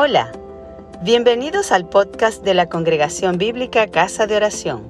Hola, 0.00 0.30
bienvenidos 1.02 1.72
al 1.72 1.88
podcast 1.88 2.44
de 2.44 2.54
la 2.54 2.68
Congregación 2.68 3.36
Bíblica 3.36 3.88
Casa 3.88 4.28
de 4.28 4.36
Oración. 4.36 4.86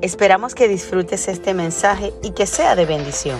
Esperamos 0.00 0.54
que 0.54 0.68
disfrutes 0.68 1.26
este 1.26 1.54
mensaje 1.54 2.12
y 2.22 2.30
que 2.30 2.46
sea 2.46 2.76
de 2.76 2.86
bendición. 2.86 3.36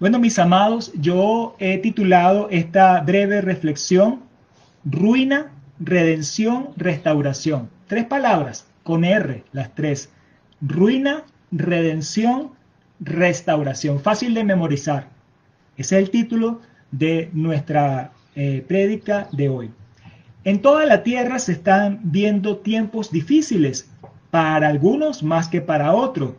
Bueno, 0.00 0.18
mis 0.18 0.40
amados, 0.40 0.90
yo 0.94 1.54
he 1.60 1.78
titulado 1.78 2.48
esta 2.50 3.00
breve 3.02 3.40
reflexión 3.40 4.24
Ruina, 4.84 5.52
Redención, 5.78 6.70
Restauración. 6.76 7.70
Tres 7.86 8.06
palabras, 8.06 8.66
con 8.82 9.04
R, 9.04 9.44
las 9.52 9.72
tres. 9.72 10.10
Ruina, 10.60 11.22
redención, 11.52 12.54
restauración. 12.98 14.00
Fácil 14.00 14.34
de 14.34 14.42
memorizar. 14.42 15.17
Ese 15.78 15.96
es 15.96 16.04
el 16.04 16.10
título 16.10 16.60
de 16.90 17.30
nuestra 17.32 18.12
eh, 18.34 18.62
prédica 18.68 19.28
de 19.32 19.48
hoy. 19.48 19.70
En 20.44 20.60
toda 20.60 20.84
la 20.84 21.02
tierra 21.02 21.38
se 21.38 21.52
están 21.52 22.00
viendo 22.02 22.58
tiempos 22.58 23.10
difíciles, 23.10 23.90
para 24.30 24.68
algunos 24.68 25.22
más 25.22 25.48
que 25.48 25.60
para 25.60 25.94
otros, 25.94 26.32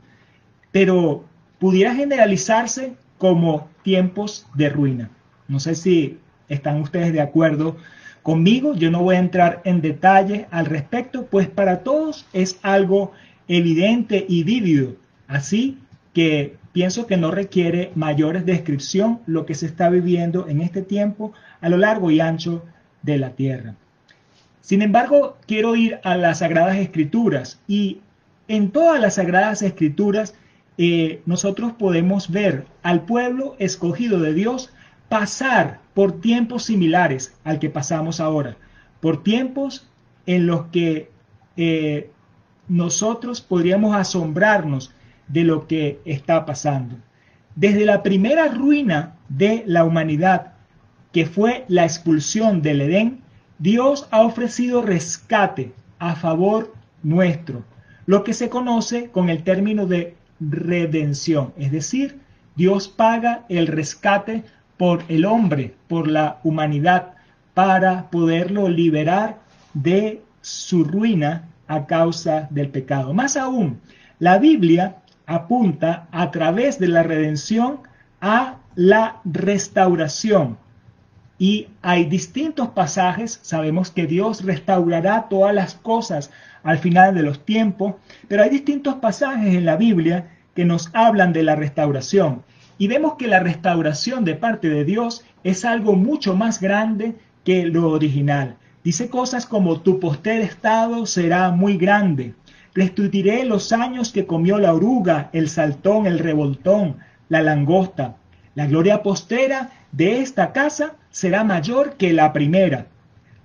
pero 0.71 1.23
pudiera 1.57 1.95
generalizarse 1.95 2.93
como 3.17 3.67
tiempos 3.83 4.45
de 4.53 4.69
ruina. 4.69 5.09
No 5.47 5.59
sé 5.59 5.75
si 5.75 6.19
están 6.47 6.81
ustedes 6.81 7.13
de 7.13 7.21
acuerdo 7.21 7.77
conmigo, 8.21 8.75
yo 8.75 8.91
no 8.91 9.01
voy 9.01 9.15
a 9.15 9.19
entrar 9.19 9.61
en 9.63 9.81
detalle 9.81 10.47
al 10.51 10.65
respecto, 10.65 11.25
pues 11.25 11.47
para 11.47 11.79
todos 11.79 12.27
es 12.33 12.59
algo 12.61 13.11
evidente 13.47 14.25
y 14.27 14.43
vívido. 14.43 14.95
Así 15.27 15.79
que 16.13 16.58
pienso 16.71 17.07
que 17.07 17.17
no 17.17 17.31
requiere 17.31 17.91
mayores 17.95 18.45
descripción 18.45 19.21
lo 19.25 19.45
que 19.45 19.55
se 19.55 19.65
está 19.65 19.89
viviendo 19.89 20.47
en 20.47 20.61
este 20.61 20.81
tiempo 20.81 21.33
a 21.61 21.69
lo 21.69 21.77
largo 21.77 22.11
y 22.11 22.19
ancho 22.19 22.65
de 23.01 23.17
la 23.17 23.31
tierra. 23.31 23.75
Sin 24.61 24.81
embargo, 24.81 25.37
quiero 25.47 25.75
ir 25.75 25.99
a 26.03 26.15
las 26.15 26.39
Sagradas 26.39 26.77
Escrituras 26.77 27.59
y 27.67 28.01
en 28.47 28.71
todas 28.71 29.01
las 29.01 29.15
Sagradas 29.15 29.61
Escrituras 29.61 30.35
eh, 30.77 31.21
nosotros 31.25 31.73
podemos 31.73 32.29
ver 32.29 32.65
al 32.83 33.01
pueblo 33.01 33.55
escogido 33.59 34.19
de 34.19 34.33
Dios 34.33 34.71
pasar 35.09 35.81
por 35.93 36.21
tiempos 36.21 36.63
similares 36.63 37.33
al 37.43 37.59
que 37.59 37.69
pasamos 37.69 38.19
ahora, 38.19 38.57
por 39.01 39.23
tiempos 39.23 39.89
en 40.25 40.45
los 40.45 40.67
que 40.67 41.09
eh, 41.57 42.11
nosotros 42.67 43.41
podríamos 43.41 43.95
asombrarnos 43.95 44.93
de 45.29 45.43
lo 45.43 45.67
que 45.67 45.99
está 46.05 46.45
pasando. 46.45 46.97
Desde 47.55 47.85
la 47.85 48.03
primera 48.03 48.47
ruina 48.47 49.15
de 49.29 49.63
la 49.65 49.83
humanidad, 49.83 50.53
que 51.11 51.25
fue 51.25 51.65
la 51.67 51.83
expulsión 51.83 52.61
del 52.61 52.81
Edén, 52.81 53.21
Dios 53.57 54.07
ha 54.11 54.21
ofrecido 54.21 54.81
rescate 54.81 55.73
a 55.97 56.15
favor 56.15 56.73
nuestro, 57.03 57.63
lo 58.05 58.23
que 58.23 58.33
se 58.33 58.49
conoce 58.49 59.09
con 59.09 59.29
el 59.29 59.43
término 59.43 59.85
de 59.85 60.15
redención, 60.39 61.53
es 61.57 61.71
decir, 61.71 62.19
Dios 62.55 62.87
paga 62.87 63.45
el 63.49 63.67
rescate 63.67 64.43
por 64.77 65.03
el 65.09 65.25
hombre, 65.25 65.75
por 65.87 66.07
la 66.07 66.39
humanidad, 66.43 67.13
para 67.53 68.09
poderlo 68.09 68.69
liberar 68.69 69.39
de 69.73 70.21
su 70.41 70.83
ruina 70.83 71.49
a 71.67 71.85
causa 71.85 72.47
del 72.49 72.69
pecado. 72.69 73.13
Más 73.13 73.37
aún, 73.37 73.81
la 74.19 74.37
Biblia 74.39 74.95
apunta 75.29 76.07
a 76.11 76.31
través 76.31 76.79
de 76.79 76.87
la 76.87 77.03
redención 77.03 77.81
a 78.19 78.57
la 78.73 79.21
restauración. 79.23 80.57
Y 81.37 81.67
hay 81.83 82.05
distintos 82.05 82.69
pasajes, 82.69 83.39
sabemos 83.43 83.91
que 83.91 84.07
Dios 84.07 84.43
restaurará 84.43 85.27
todas 85.29 85.53
las 85.53 85.75
cosas 85.75 86.31
al 86.63 86.79
final 86.79 87.13
de 87.13 87.21
los 87.21 87.45
tiempos, 87.45 87.93
pero 88.27 88.41
hay 88.41 88.49
distintos 88.49 88.95
pasajes 88.95 89.53
en 89.53 89.65
la 89.65 89.77
Biblia 89.77 90.31
que 90.55 90.65
nos 90.65 90.89
hablan 90.93 91.31
de 91.31 91.43
la 91.43 91.55
restauración. 91.55 92.41
Y 92.79 92.87
vemos 92.87 93.13
que 93.13 93.27
la 93.27 93.39
restauración 93.39 94.25
de 94.25 94.33
parte 94.33 94.67
de 94.67 94.83
Dios 94.83 95.23
es 95.43 95.63
algo 95.63 95.93
mucho 95.93 96.35
más 96.35 96.59
grande 96.59 97.15
que 97.45 97.65
lo 97.65 97.91
original. 97.91 98.57
Dice 98.83 99.09
cosas 99.09 99.45
como 99.45 99.81
tu 99.81 99.99
posterior 99.99 100.43
estado 100.43 101.05
será 101.05 101.51
muy 101.51 101.77
grande, 101.77 102.33
Restituiré 102.79 103.43
los 103.43 103.73
años 103.73 104.13
que 104.13 104.25
comió 104.25 104.57
la 104.57 104.73
oruga, 104.73 105.29
el 105.33 105.49
saltón, 105.49 106.07
el 106.07 106.17
revoltón, 106.17 106.95
la 107.27 107.41
langosta. 107.41 108.15
La 108.55 108.67
gloria 108.67 109.03
postera 109.03 109.71
de 109.91 110.21
esta 110.21 110.53
casa 110.53 110.95
será 111.09 111.43
mayor 111.43 111.97
que 111.97 112.13
la 112.13 112.31
primera. 112.31 112.87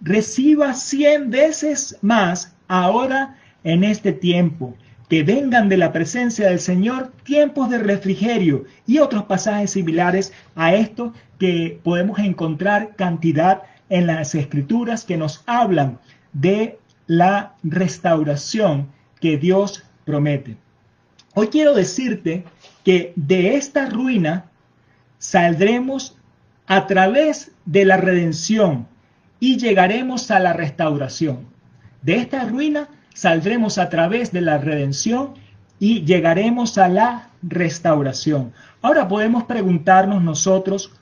Reciba 0.00 0.72
cien 0.74 1.30
veces 1.30 1.98
más 2.00 2.54
ahora 2.68 3.36
en 3.64 3.82
este 3.82 4.12
tiempo. 4.12 4.76
Que 5.08 5.24
vengan 5.24 5.68
de 5.68 5.78
la 5.78 5.92
presencia 5.92 6.48
del 6.48 6.60
Señor 6.60 7.10
tiempos 7.24 7.70
de 7.70 7.78
refrigerio 7.78 8.66
y 8.86 9.00
otros 9.00 9.24
pasajes 9.24 9.72
similares 9.72 10.32
a 10.54 10.76
esto 10.76 11.12
que 11.40 11.80
podemos 11.82 12.20
encontrar 12.20 12.94
cantidad 12.94 13.62
en 13.88 14.06
las 14.06 14.36
escrituras 14.36 15.04
que 15.04 15.16
nos 15.16 15.42
hablan 15.48 15.98
de 16.32 16.78
la 17.08 17.56
restauración 17.64 18.94
que 19.24 19.38
Dios 19.38 19.82
promete. 20.04 20.58
Hoy 21.32 21.46
quiero 21.46 21.72
decirte 21.72 22.44
que 22.84 23.14
de 23.16 23.54
esta 23.54 23.88
ruina 23.88 24.50
saldremos 25.16 26.18
a 26.66 26.86
través 26.86 27.52
de 27.64 27.86
la 27.86 27.96
redención 27.96 28.86
y 29.40 29.56
llegaremos 29.56 30.30
a 30.30 30.40
la 30.40 30.52
restauración. 30.52 31.46
De 32.02 32.16
esta 32.16 32.44
ruina 32.44 32.90
saldremos 33.14 33.78
a 33.78 33.88
través 33.88 34.30
de 34.30 34.42
la 34.42 34.58
redención 34.58 35.32
y 35.78 36.04
llegaremos 36.04 36.76
a 36.76 36.88
la 36.88 37.30
restauración. 37.40 38.52
Ahora 38.82 39.08
podemos 39.08 39.44
preguntarnos 39.44 40.22
nosotros 40.22 40.92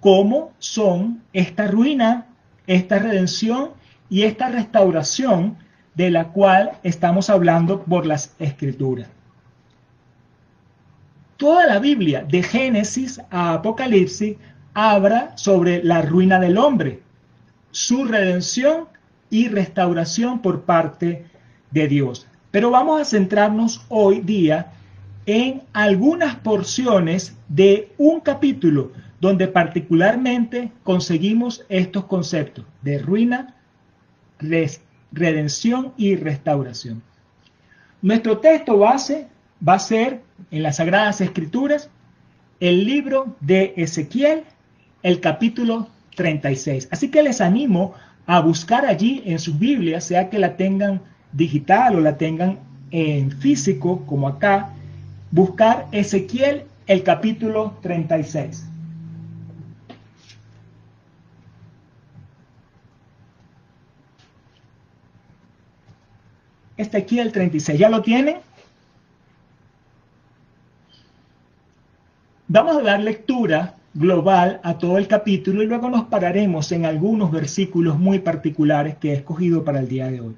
cómo 0.00 0.54
son 0.58 1.22
esta 1.34 1.66
ruina, 1.66 2.28
esta 2.66 2.98
redención 2.98 3.72
y 4.08 4.22
esta 4.22 4.48
restauración 4.48 5.58
de 5.96 6.10
la 6.10 6.28
cual 6.28 6.72
estamos 6.82 7.30
hablando 7.30 7.82
por 7.82 8.06
las 8.06 8.34
escrituras. 8.38 9.08
Toda 11.38 11.66
la 11.66 11.78
Biblia, 11.78 12.22
de 12.22 12.42
Génesis 12.42 13.20
a 13.30 13.54
Apocalipsis, 13.54 14.36
habla 14.74 15.36
sobre 15.36 15.82
la 15.82 16.02
ruina 16.02 16.38
del 16.38 16.58
hombre, 16.58 17.00
su 17.70 18.04
redención 18.04 18.88
y 19.30 19.48
restauración 19.48 20.40
por 20.40 20.62
parte 20.62 21.26
de 21.70 21.88
Dios. 21.88 22.26
Pero 22.50 22.70
vamos 22.70 23.00
a 23.00 23.04
centrarnos 23.04 23.84
hoy 23.88 24.20
día 24.20 24.72
en 25.24 25.62
algunas 25.72 26.36
porciones 26.36 27.36
de 27.48 27.92
un 27.98 28.20
capítulo 28.20 28.92
donde 29.20 29.48
particularmente 29.48 30.70
conseguimos 30.84 31.64
estos 31.68 32.04
conceptos 32.04 32.66
de 32.82 32.98
ruina, 32.98 33.56
restauración 34.38 34.85
redención 35.12 35.92
y 35.96 36.16
restauración. 36.16 37.02
Nuestro 38.02 38.38
texto 38.38 38.78
base 38.78 39.26
va 39.66 39.74
a 39.74 39.78
ser 39.78 40.20
en 40.50 40.62
las 40.62 40.76
Sagradas 40.76 41.20
Escrituras 41.20 41.90
el 42.60 42.84
libro 42.84 43.36
de 43.40 43.74
Ezequiel, 43.76 44.44
el 45.02 45.20
capítulo 45.20 45.88
36. 46.16 46.88
Así 46.90 47.10
que 47.10 47.22
les 47.22 47.40
animo 47.40 47.94
a 48.26 48.40
buscar 48.40 48.86
allí 48.86 49.22
en 49.26 49.38
sus 49.38 49.58
Biblias, 49.58 50.04
sea 50.04 50.30
que 50.30 50.38
la 50.38 50.56
tengan 50.56 51.00
digital 51.32 51.96
o 51.96 52.00
la 52.00 52.16
tengan 52.16 52.58
en 52.90 53.30
físico, 53.30 54.04
como 54.06 54.28
acá, 54.28 54.70
buscar 55.30 55.86
Ezequiel, 55.92 56.64
el 56.86 57.02
capítulo 57.02 57.76
36. 57.82 58.66
Este 66.76 66.98
aquí 66.98 67.18
el 67.18 67.32
36. 67.32 67.78
¿Ya 67.78 67.88
lo 67.88 68.02
tienen? 68.02 68.36
Vamos 72.48 72.76
a 72.76 72.82
dar 72.82 73.00
lectura 73.00 73.74
global 73.94 74.60
a 74.62 74.78
todo 74.78 74.98
el 74.98 75.08
capítulo 75.08 75.62
y 75.62 75.66
luego 75.66 75.88
nos 75.88 76.04
pararemos 76.04 76.70
en 76.70 76.84
algunos 76.84 77.32
versículos 77.32 77.98
muy 77.98 78.18
particulares 78.18 78.96
que 78.96 79.10
he 79.10 79.14
escogido 79.14 79.64
para 79.64 79.80
el 79.80 79.88
día 79.88 80.08
de 80.08 80.20
hoy. 80.20 80.36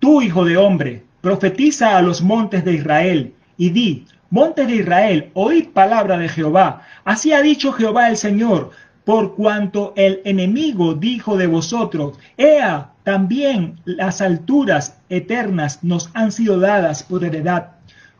Tú, 0.00 0.22
hijo 0.22 0.44
de 0.44 0.56
hombre, 0.56 1.04
profetiza 1.20 1.96
a 1.96 2.02
los 2.02 2.20
montes 2.20 2.64
de 2.64 2.74
Israel 2.74 3.34
y 3.56 3.70
di, 3.70 4.06
montes 4.30 4.66
de 4.66 4.76
Israel, 4.76 5.30
oíd 5.34 5.68
palabra 5.68 6.18
de 6.18 6.28
Jehová. 6.28 6.82
Así 7.04 7.32
ha 7.32 7.42
dicho 7.42 7.72
Jehová 7.72 8.08
el 8.08 8.16
Señor, 8.16 8.70
por 9.04 9.34
cuanto 9.34 9.92
el 9.96 10.20
enemigo 10.24 10.94
dijo 10.94 11.36
de 11.36 11.46
vosotros, 11.46 12.18
Ea, 12.36 12.89
también 13.04 13.80
las 13.84 14.20
alturas 14.20 14.98
eternas 15.08 15.82
nos 15.82 16.10
han 16.14 16.32
sido 16.32 16.60
dadas 16.60 17.02
por 17.02 17.24
heredad. 17.24 17.72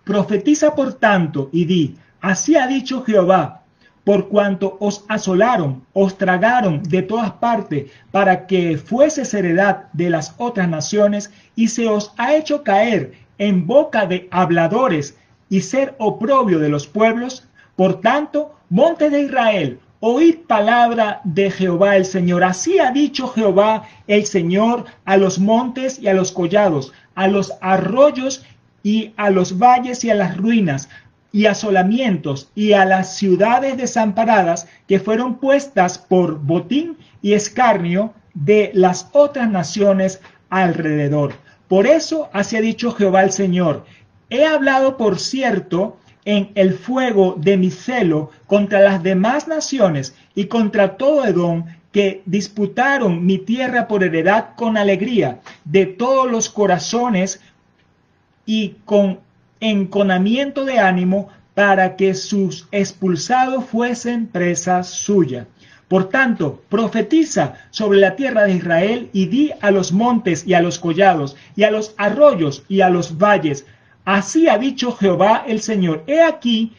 Profetiza 0.05 0.75
por 0.75 0.95
tanto 0.95 1.51
y 1.53 1.65
di, 1.67 1.97
Así 2.21 2.57
ha 2.57 2.67
dicho 2.67 3.03
Jehová, 3.03 3.63
por 4.05 4.29
cuanto 4.29 4.77
os 4.81 5.05
asolaron, 5.09 5.85
os 5.93 6.19
tragaron 6.19 6.83
de 6.83 7.03
todas 7.03 7.33
partes, 7.33 7.91
para 8.11 8.47
que 8.47 8.77
fueses 8.77 9.33
heredad 9.35 9.85
de 9.93 10.11
las 10.11 10.35
otras 10.39 10.69
naciones, 10.69 11.31
y 11.55 11.69
se 11.69 11.89
os 11.89 12.13
ha 12.17 12.35
hecho 12.35 12.63
caer 12.63 13.13
en 13.39 13.67
boca 13.67 14.07
de 14.07 14.29
habladores 14.31 15.17
y 15.49 15.61
ser 15.63 15.95
oprobio 15.99 16.59
de 16.59 16.69
los 16.69 16.87
pueblos. 16.87 17.47
Por 17.77 18.01
tanto, 18.01 18.55
monte 18.69 19.11
de 19.11 19.23
Israel, 19.23 19.81
oíd 20.01 20.37
palabra 20.47 21.21
de 21.25 21.51
Jehová 21.51 21.97
el 21.97 22.05
Señor. 22.05 22.43
Así 22.43 22.79
ha 22.79 22.91
dicho 22.91 23.29
Jehová 23.29 23.85
el 24.07 24.27
Señor 24.27 24.87
a 25.05 25.17
los 25.17 25.39
montes 25.39 25.99
y 25.99 26.09
a 26.09 26.15
los 26.15 26.33
collados, 26.33 26.93
a 27.15 27.29
los 27.29 27.53
arroyos 27.61 28.45
y 28.83 29.13
a 29.17 29.31
los 29.31 29.59
valles 29.59 30.05
y 30.05 30.11
a 30.11 30.15
las 30.15 30.37
ruinas, 30.37 30.89
y 31.33 31.47
asolamientos 31.47 32.51
y 32.55 32.73
a 32.73 32.85
las 32.85 33.17
ciudades 33.17 33.77
desamparadas 33.77 34.67
que 34.89 34.99
fueron 34.99 35.37
puestas 35.37 35.99
por 35.99 36.41
botín 36.41 36.97
y 37.23 37.35
escarnio 37.35 38.15
de 38.35 38.71
las 38.75 39.09
otras 39.13 39.49
naciones 39.49 40.21
alrededor. 40.49 41.35
Por 41.69 41.87
eso 41.87 42.29
así 42.33 42.57
ha 42.57 42.61
dicho 42.61 42.93
Jehová 42.93 43.23
el 43.23 43.31
Señor. 43.31 43.85
He 44.29 44.45
hablado, 44.45 44.97
por 44.97 45.19
cierto, 45.19 45.99
en 46.25 46.51
el 46.55 46.75
fuego 46.75 47.35
de 47.39 47.57
mi 47.57 47.71
celo 47.71 48.31
contra 48.47 48.81
las 48.81 49.03
demás 49.03 49.49
naciones 49.49 50.15
y 50.35 50.47
contra 50.47 50.97
todo 50.97 51.25
Edom 51.25 51.65
que 51.93 52.23
disputaron 52.27 53.27
mi 53.27 53.39
tierra 53.39 53.89
por 53.89 54.05
heredad 54.05 54.51
con 54.57 54.77
alegría 54.77 55.41
de 55.65 55.87
todos 55.87 56.31
los 56.31 56.49
corazones 56.49 57.41
y 58.47 58.77
con 58.85 59.21
enconamiento 59.61 60.65
de 60.65 60.79
ánimo 60.79 61.29
para 61.55 61.97
que 61.97 62.15
sus 62.15 62.69
expulsados 62.71 63.65
fuesen 63.65 64.27
presa 64.27 64.83
suya. 64.83 65.47
Por 65.89 66.09
tanto, 66.09 66.63
profetiza 66.69 67.55
sobre 67.71 67.99
la 67.99 68.15
tierra 68.15 68.45
de 68.45 68.55
Israel 68.55 69.11
y 69.13 69.27
di 69.27 69.51
a 69.61 69.73
los 69.73 69.93
montes 69.93 70.47
y 70.47 70.55
a 70.55 70.63
los 70.63 70.79
collados 70.79 71.37
y 71.57 71.65
a 71.65 71.71
los 71.73 71.95
arroyos 71.97 72.63
y 72.69 72.83
a 72.83 72.91
los 72.91 73.19
valles, 73.19 73.67
así 74.05 74.49
ha 74.49 74.59
dicho 74.59 74.93
Jehová 74.93 75.45
el 75.47 75.61
Señor, 75.61 76.05
he 76.07 76.23
aquí 76.23 76.73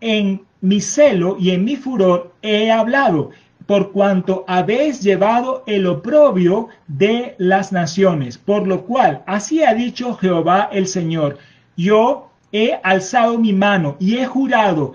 en 0.00 0.42
mi 0.60 0.80
celo 0.80 1.36
y 1.38 1.50
en 1.50 1.64
mi 1.64 1.76
furor 1.76 2.34
he 2.42 2.70
hablado, 2.70 3.30
por 3.66 3.92
cuanto 3.92 4.44
habéis 4.48 5.02
llevado 5.02 5.62
el 5.66 5.86
oprobio 5.86 6.68
de 6.86 7.34
las 7.36 7.70
naciones, 7.70 8.38
por 8.38 8.66
lo 8.66 8.86
cual 8.86 9.22
así 9.26 9.62
ha 9.62 9.74
dicho 9.74 10.14
Jehová 10.14 10.70
el 10.72 10.86
Señor, 10.86 11.36
yo 11.76 12.30
he 12.50 12.80
alzado 12.82 13.38
mi 13.38 13.52
mano 13.52 13.96
y 14.00 14.16
he 14.16 14.26
jurado 14.26 14.94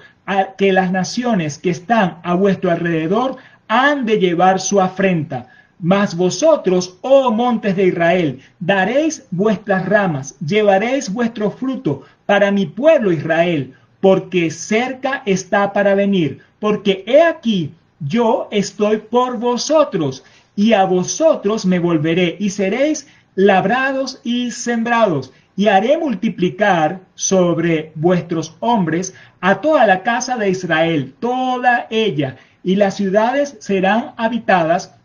que 0.57 0.73
las 0.73 0.91
naciones 0.91 1.57
que 1.57 1.69
están 1.69 2.19
a 2.23 2.33
vuestro 2.33 2.71
alrededor 2.71 3.37
han 3.67 4.05
de 4.05 4.19
llevar 4.19 4.59
su 4.59 4.81
afrenta. 4.81 5.49
Mas 5.79 6.15
vosotros, 6.15 6.97
oh 7.01 7.31
montes 7.31 7.75
de 7.75 7.87
Israel, 7.87 8.39
daréis 8.59 9.25
vuestras 9.31 9.85
ramas, 9.85 10.35
llevaréis 10.39 11.11
vuestro 11.11 11.51
fruto 11.51 12.03
para 12.25 12.51
mi 12.51 12.65
pueblo 12.65 13.11
Israel, 13.11 13.73
porque 13.99 14.51
cerca 14.51 15.23
está 15.25 15.73
para 15.73 15.95
venir, 15.95 16.39
porque 16.59 17.03
he 17.07 17.21
aquí, 17.21 17.73
yo 17.99 18.47
estoy 18.51 18.97
por 18.97 19.37
vosotros, 19.37 20.23
y 20.55 20.73
a 20.73 20.85
vosotros 20.85 21.65
me 21.65 21.79
volveré, 21.79 22.37
y 22.39 22.49
seréis 22.49 23.07
labrados 23.35 24.19
y 24.23 24.51
sembrados, 24.51 25.33
y 25.55 25.67
haré 25.67 25.97
multiplicar 25.97 27.01
sobre 27.15 27.91
vuestros 27.95 28.55
hombres 28.59 29.13
a 29.41 29.61
toda 29.61 29.85
la 29.85 30.03
casa 30.03 30.37
de 30.37 30.49
Israel, 30.49 31.13
toda 31.19 31.87
ella, 31.89 32.37
y 32.63 32.75
las 32.75 32.95
ciudades 32.95 33.57
serán 33.59 34.13
habitadas 34.17 34.95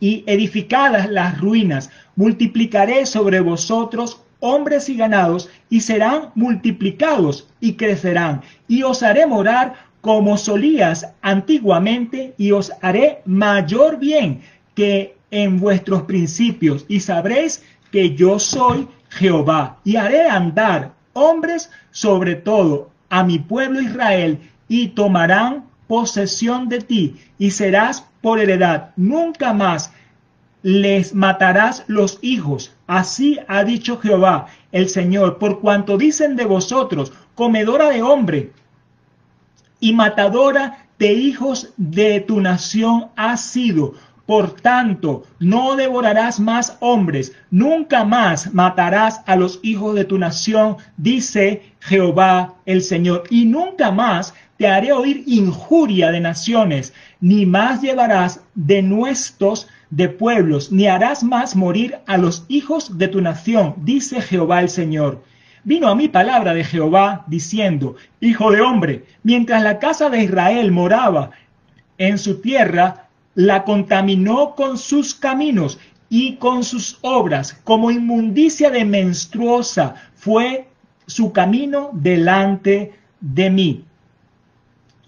y 0.00 0.24
edificadas 0.26 1.10
las 1.10 1.40
ruinas. 1.40 1.90
Multiplicaré 2.16 3.06
sobre 3.06 3.40
vosotros 3.40 4.20
hombres 4.40 4.88
y 4.88 4.96
ganados, 4.96 5.48
y 5.68 5.80
serán 5.80 6.30
multiplicados 6.34 7.48
y 7.60 7.74
crecerán, 7.74 8.42
y 8.68 8.82
os 8.82 9.02
haré 9.02 9.26
morar 9.26 9.74
como 10.00 10.36
solías 10.36 11.12
antiguamente, 11.22 12.34
y 12.38 12.52
os 12.52 12.72
haré 12.80 13.20
mayor 13.24 13.98
bien 13.98 14.40
que 14.74 15.16
en 15.30 15.58
vuestros 15.58 16.02
principios, 16.02 16.84
y 16.88 17.00
sabréis 17.00 17.64
que 17.90 18.14
yo 18.14 18.38
soy 18.38 18.88
Jehová, 19.08 19.78
y 19.84 19.96
haré 19.96 20.28
andar 20.28 20.92
hombres 21.14 21.70
sobre 21.90 22.36
todo 22.36 22.90
a 23.10 23.24
mi 23.24 23.38
pueblo 23.38 23.80
Israel, 23.80 24.38
y 24.68 24.88
tomarán 24.88 25.64
posesión 25.88 26.68
de 26.68 26.80
ti, 26.80 27.16
y 27.38 27.50
serás 27.50 28.07
por 28.20 28.38
heredad. 28.38 28.90
Nunca 28.96 29.52
más 29.52 29.92
les 30.62 31.14
matarás 31.14 31.84
los 31.86 32.18
hijos. 32.22 32.74
Así 32.86 33.38
ha 33.48 33.64
dicho 33.64 33.98
Jehová 33.98 34.46
el 34.72 34.88
Señor, 34.88 35.38
por 35.38 35.60
cuanto 35.60 35.96
dicen 35.96 36.36
de 36.36 36.44
vosotros, 36.44 37.12
comedora 37.34 37.90
de 37.90 38.02
hombre 38.02 38.52
y 39.80 39.92
matadora 39.92 40.86
de 40.98 41.12
hijos 41.12 41.72
de 41.76 42.20
tu 42.20 42.40
nación 42.40 43.08
has 43.16 43.40
sido 43.42 43.94
por 44.28 44.50
tanto, 44.50 45.24
no 45.38 45.74
devorarás 45.74 46.38
más 46.38 46.76
hombres, 46.80 47.32
nunca 47.50 48.04
más 48.04 48.52
matarás 48.52 49.22
a 49.24 49.36
los 49.36 49.58
hijos 49.62 49.94
de 49.94 50.04
tu 50.04 50.18
nación, 50.18 50.76
dice 50.98 51.72
Jehová 51.80 52.52
el 52.66 52.82
Señor, 52.82 53.24
y 53.30 53.46
nunca 53.46 53.90
más 53.90 54.34
te 54.58 54.66
haré 54.66 54.92
oír 54.92 55.22
injuria 55.26 56.10
de 56.10 56.20
naciones, 56.20 56.92
ni 57.20 57.46
más 57.46 57.80
llevarás 57.80 58.40
de 58.54 58.82
nuestros 58.82 59.68
de 59.90 60.08
pueblos, 60.08 60.70
ni 60.72 60.88
harás 60.88 61.22
más 61.22 61.56
morir 61.56 61.98
a 62.06 62.18
los 62.18 62.44
hijos 62.48 62.98
de 62.98 63.08
tu 63.08 63.20
nación, 63.20 63.74
dice 63.78 64.20
Jehová 64.20 64.60
el 64.60 64.68
Señor. 64.68 65.22
Vino 65.64 65.88
a 65.88 65.94
mí 65.94 66.08
palabra 66.08 66.54
de 66.54 66.64
Jehová 66.64 67.24
diciendo, 67.28 67.96
Hijo 68.20 68.50
de 68.50 68.60
hombre, 68.60 69.04
mientras 69.22 69.62
la 69.62 69.78
casa 69.78 70.10
de 70.10 70.24
Israel 70.24 70.72
moraba 70.72 71.30
en 71.96 72.18
su 72.18 72.40
tierra, 72.40 73.08
la 73.34 73.64
contaminó 73.64 74.56
con 74.56 74.76
sus 74.76 75.14
caminos 75.14 75.78
y 76.10 76.36
con 76.36 76.64
sus 76.64 76.98
obras, 77.02 77.52
como 77.64 77.90
inmundicia 77.90 78.70
de 78.70 78.84
menstruosa 78.84 79.94
fue 80.14 80.66
su 81.06 81.32
camino 81.32 81.90
delante 81.92 82.94
de 83.20 83.50
mí. 83.50 83.84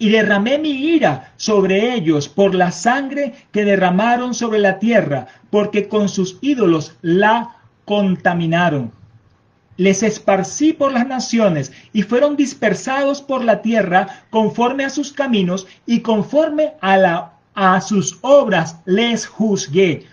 Y 0.01 0.09
derramé 0.09 0.59
mi 0.59 0.71
ira 0.71 1.33
sobre 1.37 1.95
ellos 1.95 2.29
por 2.29 2.57
la 2.57 2.73
sangre 2.73 3.35
que 3.53 3.65
derramaron 3.65 4.35
sobre 4.35 4.59
la 4.59 4.81
tierra, 4.81 5.29
porque 5.51 5.87
con 5.87 6.09
sus 6.09 6.39
ídolos 6.41 6.97
la 7.03 7.57
contaminaron. 7.85 8.91
Les 9.77 10.03
esparcí 10.03 10.73
por 10.73 10.93
las 10.93 11.07
naciones 11.07 11.71
y 11.93 12.03
fueron 12.03 12.35
dispersados 12.37 13.23
por 13.23 13.45
la 13.45 13.63
tierra 13.63 14.25
conforme 14.31 14.85
a 14.85 14.91
sus 14.91 15.13
caminos 15.13 15.69
y 15.87 16.01
conforme 16.01 16.73
a 16.81 16.97
la 16.97 17.33
sus 17.81 18.19
obras 18.23 18.77
les 18.87 19.27
juzgué. 19.27 20.07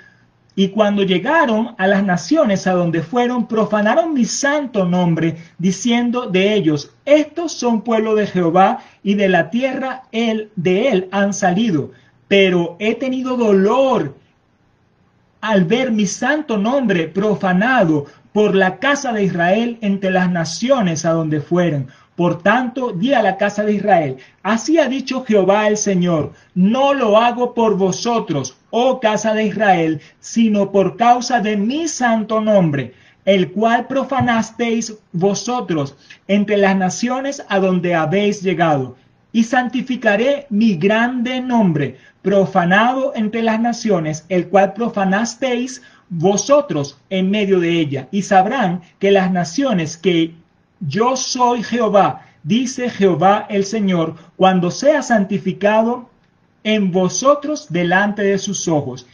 Y 0.59 0.69
cuando 0.69 1.03
llegaron 1.03 1.75
a 1.77 1.85
las 1.85 2.03
naciones 2.03 2.65
a 2.65 2.71
donde 2.71 3.03
fueron, 3.03 3.47
profanaron 3.47 4.15
mi 4.15 4.25
santo 4.25 4.85
nombre, 4.85 5.37
diciendo 5.59 6.25
de 6.25 6.55
ellos, 6.55 6.95
estos 7.05 7.51
son 7.51 7.83
pueblo 7.83 8.15
de 8.15 8.25
Jehová 8.25 8.79
y 9.03 9.13
de 9.13 9.29
la 9.29 9.51
tierra 9.51 10.05
él, 10.11 10.49
de 10.55 10.89
él 10.89 11.09
han 11.11 11.35
salido. 11.35 11.91
Pero 12.27 12.75
he 12.79 12.95
tenido 12.95 13.37
dolor 13.37 14.17
al 15.41 15.65
ver 15.65 15.91
mi 15.91 16.07
santo 16.07 16.57
nombre 16.57 17.07
profanado 17.07 18.07
por 18.33 18.55
la 18.55 18.79
casa 18.79 19.13
de 19.13 19.25
Israel 19.25 19.77
entre 19.81 20.09
las 20.09 20.31
naciones 20.31 21.05
a 21.05 21.11
donde 21.11 21.39
fueron 21.39 21.87
por 22.17 22.41
tanto, 22.41 22.93
di 22.93 23.13
a 23.13 23.21
la 23.21 23.37
casa 23.37 23.63
de 23.63 23.73
Israel, 23.73 24.17
así 24.41 24.79
ha 24.79 24.87
dicho 24.87 25.23
Jehová 25.23 25.67
el 25.67 25.77
Señor, 25.77 26.33
no 26.55 26.95
lo 26.95 27.19
hago 27.19 27.53
por 27.53 27.77
vosotros, 27.77 28.56
oh 28.69 28.99
casa 28.99 29.33
de 29.33 29.45
Israel, 29.45 30.01
sino 30.19 30.71
por 30.71 30.97
causa 30.97 31.39
de 31.39 31.57
mi 31.57 31.87
santo 31.87 32.41
nombre, 32.41 32.93
el 33.25 33.51
cual 33.51 33.87
profanasteis 33.87 34.93
vosotros 35.11 35.95
entre 36.27 36.57
las 36.57 36.75
naciones 36.75 37.43
a 37.49 37.59
donde 37.59 37.95
habéis 37.95 38.41
llegado. 38.41 38.95
Y 39.33 39.43
santificaré 39.43 40.47
mi 40.49 40.75
grande 40.75 41.41
nombre, 41.41 41.97
profanado 42.21 43.13
entre 43.15 43.41
las 43.41 43.59
naciones, 43.59 44.25
el 44.29 44.47
cual 44.47 44.73
profanasteis 44.73 45.81
vosotros 46.09 46.97
en 47.09 47.29
medio 47.29 47.59
de 47.59 47.79
ella. 47.79 48.07
Y 48.11 48.21
sabrán 48.21 48.81
que 48.99 49.11
las 49.11 49.31
naciones 49.31 49.97
que 49.97 50.33
yo 50.79 51.15
soy 51.17 51.63
Jehová, 51.63 52.25
dice 52.43 52.89
Jehová 52.89 53.45
el 53.49 53.65
Señor, 53.65 54.15
cuando 54.37 54.71
sea 54.71 55.01
santificado 55.01 56.09
en 56.63 56.91
vosotros 56.91 57.67
delante 57.69 58.23
de 58.23 58.37
sus 58.37 58.67
ojos. 58.67 59.07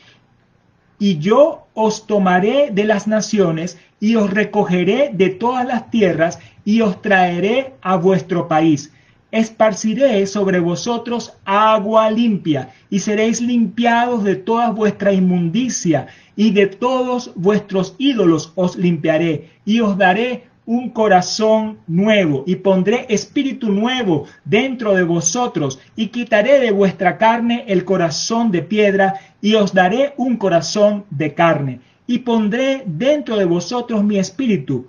Y 1.00 1.20
yo 1.20 1.68
os 1.74 2.08
tomaré 2.08 2.70
de 2.72 2.84
las 2.86 3.08
naciones 3.08 3.78
y 4.00 4.16
os 4.16 4.30
recogeré 4.30 5.12
de 5.14 5.30
todas 5.30 5.66
las 5.66 5.90
tierras 5.90 6.40
y 6.66 6.82
os 6.82 7.02
traeré 7.02 7.74
a 7.82 7.96
vuestro 7.96 8.48
país. 8.48 8.92
esparciré 9.34 10.28
sobre 10.28 10.60
vosotros 10.60 11.34
agua 11.44 12.12
limpia, 12.12 12.70
y 12.92 13.00
seréis 13.00 13.42
limpiados 13.42 14.24
de 14.24 14.36
toda 14.36 14.70
vuestra 14.70 15.12
inmundicia, 15.12 16.06
y 16.36 16.52
de 16.52 16.68
todos 16.68 17.32
vuestros 17.36 17.96
ídolos 17.98 18.54
os 18.54 18.76
limpiaré, 18.76 19.50
y 19.66 19.80
os 19.80 19.98
daré 19.98 20.44
un 20.66 20.90
corazón 20.90 21.80
nuevo, 21.88 22.44
y 22.48 22.56
pondré 22.56 23.06
espíritu 23.10 23.72
nuevo 23.72 24.26
dentro 24.46 24.94
de 24.94 25.04
vosotros, 25.04 25.80
y 25.96 26.08
quitaré 26.08 26.60
de 26.60 26.72
vuestra 26.72 27.18
carne 27.18 27.66
el 27.68 27.86
corazón 27.86 28.52
de 28.52 28.62
piedra, 28.62 29.16
y 29.42 29.56
os 29.56 29.74
daré 29.74 30.14
un 30.18 30.38
corazón 30.38 31.06
de 31.10 31.34
carne, 31.34 31.80
y 32.08 32.20
pondré 32.20 32.84
dentro 32.86 33.38
de 33.38 33.46
vosotros 33.46 34.04
mi 34.04 34.18
espíritu, 34.18 34.88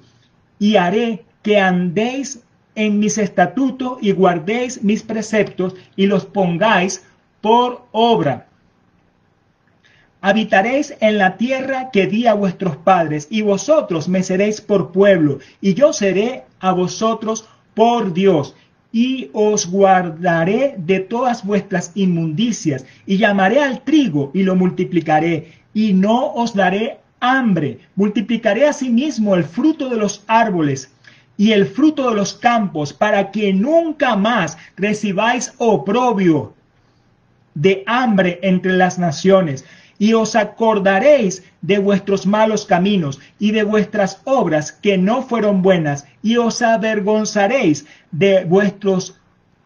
y 0.59 0.77
haré 0.77 1.25
que 1.43 1.59
andéis 1.59 2.43
en 2.75 2.99
mis 2.99 3.19
estatutos 3.19 3.99
y 4.01 4.13
guardéis 4.13 4.83
mis 4.83 5.03
preceptos 5.03 5.75
y 5.97 6.07
los 6.07 6.25
pongáis 6.25 7.05
por 7.41 7.87
obra. 7.93 8.47
Habitaréis 10.27 10.95
en 11.01 11.19
la 11.19 11.37
tierra 11.37 11.91
que 11.93 12.07
di 12.07 12.27
a 12.27 12.33
vuestros 12.33 12.79
padres, 12.79 13.29
y 13.29 13.43
vosotros 13.43 14.09
me 14.09 14.23
seréis 14.23 14.63
por 14.63 14.91
pueblo, 14.91 15.39
y 15.61 15.75
yo 15.75 15.93
seré 15.93 16.45
a 16.61 16.73
vosotros 16.73 17.47
por 17.75 18.15
Dios, 18.15 18.57
y 18.91 19.29
os 19.35 19.71
guardaré 19.71 20.77
de 20.79 21.01
todas 21.01 21.45
vuestras 21.45 21.93
inmundicias, 21.95 22.87
y 23.05 23.19
llamaré 23.19 23.63
al 23.63 23.85
trigo, 23.85 24.31
y 24.33 24.45
lo 24.45 24.57
multiplicaré, 24.57 25.53
y 25.75 25.93
no 25.93 26.33
os 26.33 26.55
daré 26.55 27.01
hambre. 27.21 27.81
Multiplicaré 27.95 28.67
asimismo 28.67 29.35
el 29.35 29.45
fruto 29.45 29.91
de 29.91 29.99
los 29.99 30.25
árboles, 30.27 30.91
y 31.37 31.53
el 31.53 31.67
fruto 31.67 32.09
de 32.09 32.17
los 32.17 32.33
campos, 32.33 32.95
para 32.95 33.31
que 33.31 33.53
nunca 33.53 34.17
más 34.17 34.57
recibáis 34.75 35.53
oprobio 35.59 36.55
de 37.55 37.85
hambre 37.87 38.39
entre 38.43 38.73
las 38.73 38.99
naciones. 38.99 39.67
Y 39.99 40.15
os 40.15 40.35
acordaréis 40.37 41.43
de 41.63 41.79
vuestros 41.79 42.27
malos 42.27 42.67
caminos 42.67 43.21
y 43.39 43.53
de 43.53 43.63
vuestras 43.63 44.21
obras 44.25 44.73
que 44.73 44.99
no 44.99 45.23
fueron 45.23 45.63
buenas, 45.63 46.07
y 46.23 46.37
os 46.37 46.63
avergonzaréis 46.63 47.87
de 48.11 48.45
vuestros 48.45 49.19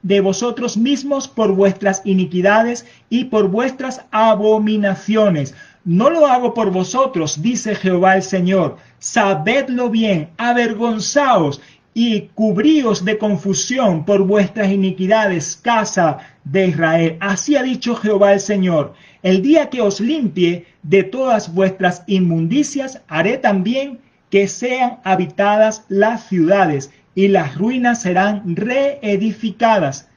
de 0.02 0.20
vosotros 0.20 0.76
mismos 0.76 1.26
por 1.26 1.52
vuestras 1.52 2.02
iniquidades 2.04 2.86
y 3.10 3.24
por 3.24 3.48
vuestras 3.48 4.02
abominaciones. 4.10 5.54
No 5.84 6.10
lo 6.10 6.26
hago 6.26 6.54
por 6.54 6.70
vosotros, 6.70 7.42
dice 7.42 7.74
Jehová 7.74 8.16
el 8.16 8.22
Señor. 8.22 8.76
Sabedlo 8.98 9.90
bien, 9.90 10.28
avergonzaos 10.36 11.60
y 11.94 12.28
cubríos 12.34 13.04
de 13.04 13.18
confusión 13.18 14.04
por 14.04 14.22
vuestras 14.22 14.70
iniquidades, 14.70 15.56
casa 15.56 16.18
de 16.44 16.68
Israel. 16.68 17.16
Así 17.20 17.56
ha 17.56 17.62
dicho 17.62 17.96
Jehová 17.96 18.32
el 18.32 18.40
Señor. 18.40 18.94
El 19.22 19.42
día 19.42 19.68
que 19.68 19.80
os 19.80 20.00
limpie 20.00 20.66
de 20.82 21.02
todas 21.02 21.52
vuestras 21.52 22.04
inmundicias, 22.06 23.02
haré 23.08 23.38
también 23.38 23.98
que 24.30 24.46
sean 24.46 24.98
habitadas 25.04 25.84
las 25.88 26.28
ciudades 26.28 26.90
y 27.14 27.28
las 27.28 27.56
ruinas 27.56 28.02
serán 28.02 28.56
reedificadas 28.56 30.08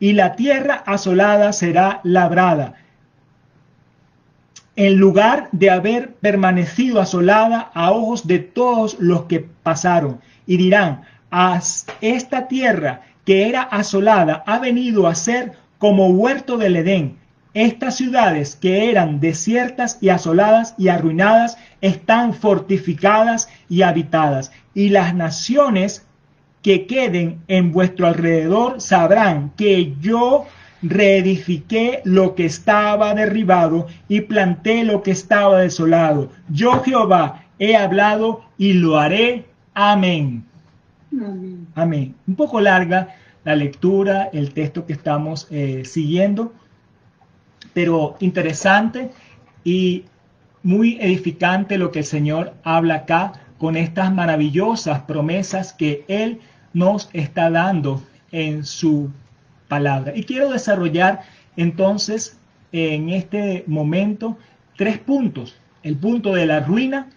y 0.00 0.12
la 0.12 0.34
tierra 0.34 0.82
asolada 0.86 1.52
será 1.52 2.00
labrada 2.02 2.74
en 4.78 4.96
lugar 4.96 5.48
de 5.50 5.70
haber 5.70 6.14
permanecido 6.14 7.00
asolada 7.00 7.72
a 7.74 7.90
ojos 7.90 8.28
de 8.28 8.38
todos 8.38 8.96
los 9.00 9.24
que 9.24 9.40
pasaron. 9.40 10.20
Y 10.46 10.56
dirán, 10.56 11.02
esta 12.00 12.48
tierra 12.48 13.02
que 13.24 13.48
era 13.48 13.62
asolada 13.62 14.42
ha 14.46 14.58
venido 14.58 15.06
a 15.06 15.14
ser 15.14 15.52
como 15.78 16.08
huerto 16.08 16.56
del 16.56 16.76
Edén. 16.76 17.18
Estas 17.54 17.96
ciudades 17.96 18.56
que 18.56 18.90
eran 18.90 19.20
desiertas 19.20 19.98
y 20.00 20.10
asoladas 20.10 20.74
y 20.78 20.88
arruinadas 20.88 21.58
están 21.80 22.34
fortificadas 22.34 23.48
y 23.68 23.82
habitadas. 23.82 24.52
Y 24.74 24.90
las 24.90 25.14
naciones 25.14 26.06
que 26.62 26.86
queden 26.86 27.40
en 27.48 27.72
vuestro 27.72 28.06
alrededor 28.06 28.80
sabrán 28.80 29.50
que 29.56 29.94
yo 30.00 30.46
reedifiqué 30.82 32.00
lo 32.04 32.34
que 32.34 32.46
estaba 32.46 33.14
derribado 33.14 33.86
y 34.08 34.22
planté 34.22 34.84
lo 34.84 35.02
que 35.02 35.10
estaba 35.10 35.60
desolado. 35.60 36.30
Yo 36.48 36.82
Jehová 36.82 37.44
he 37.58 37.76
hablado 37.76 38.42
y 38.56 38.74
lo 38.74 38.98
haré. 38.98 39.46
Amén. 39.74 40.47
Amén. 41.74 42.14
Un 42.26 42.34
poco 42.34 42.60
larga 42.60 43.14
la 43.44 43.56
lectura, 43.56 44.28
el 44.32 44.52
texto 44.52 44.84
que 44.84 44.92
estamos 44.92 45.46
eh, 45.50 45.84
siguiendo, 45.84 46.52
pero 47.72 48.16
interesante 48.20 49.10
y 49.64 50.04
muy 50.62 50.98
edificante 51.00 51.78
lo 51.78 51.90
que 51.90 52.00
el 52.00 52.04
Señor 52.04 52.54
habla 52.62 52.94
acá 52.96 53.32
con 53.58 53.76
estas 53.76 54.12
maravillosas 54.12 55.00
promesas 55.02 55.72
que 55.72 56.04
Él 56.08 56.40
nos 56.72 57.08
está 57.12 57.50
dando 57.50 58.02
en 58.30 58.64
su 58.64 59.10
palabra. 59.68 60.12
Y 60.14 60.24
quiero 60.24 60.50
desarrollar 60.50 61.22
entonces 61.56 62.38
en 62.72 63.10
este 63.10 63.64
momento 63.66 64.38
tres 64.76 64.98
puntos. 64.98 65.56
El 65.82 65.96
punto 65.96 66.34
de 66.34 66.46
la 66.46 66.60
ruina, 66.60 67.08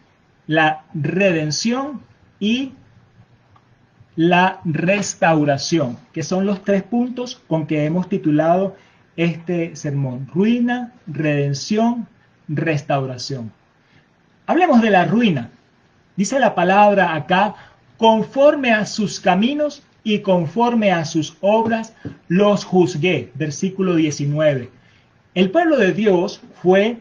la 0.48 0.86
redención 0.94 2.02
y 2.40 2.74
la 4.16 4.60
restauración, 4.66 5.98
que 6.14 6.24
son 6.24 6.46
los 6.46 6.64
tres 6.64 6.84
puntos 6.84 7.42
con 7.48 7.66
que 7.66 7.86
hemos 7.86 8.10
titulado 8.10 8.76
este 9.16 9.76
sermón. 9.76 10.28
Ruina, 10.34 10.94
redención, 11.08 12.08
restauración. 12.48 13.52
Hablemos 14.46 14.82
de 14.82 14.90
la 14.90 15.06
ruina. 15.06 15.50
Dice 16.16 16.40
la 16.40 16.56
palabra 16.56 17.16
acá, 17.16 17.56
conforme 17.98 18.72
a 18.72 18.86
sus 18.86 19.20
caminos 19.20 19.84
y 20.04 20.20
conforme 20.20 20.92
a 20.92 21.06
sus 21.06 21.38
obras 21.42 21.94
los 22.28 22.66
juzgué. 22.66 23.32
Versículo 23.36 23.96
19. 23.96 24.70
El 25.34 25.52
pueblo 25.52 25.78
de 25.78 25.94
Dios 25.94 26.42
fue 26.62 26.98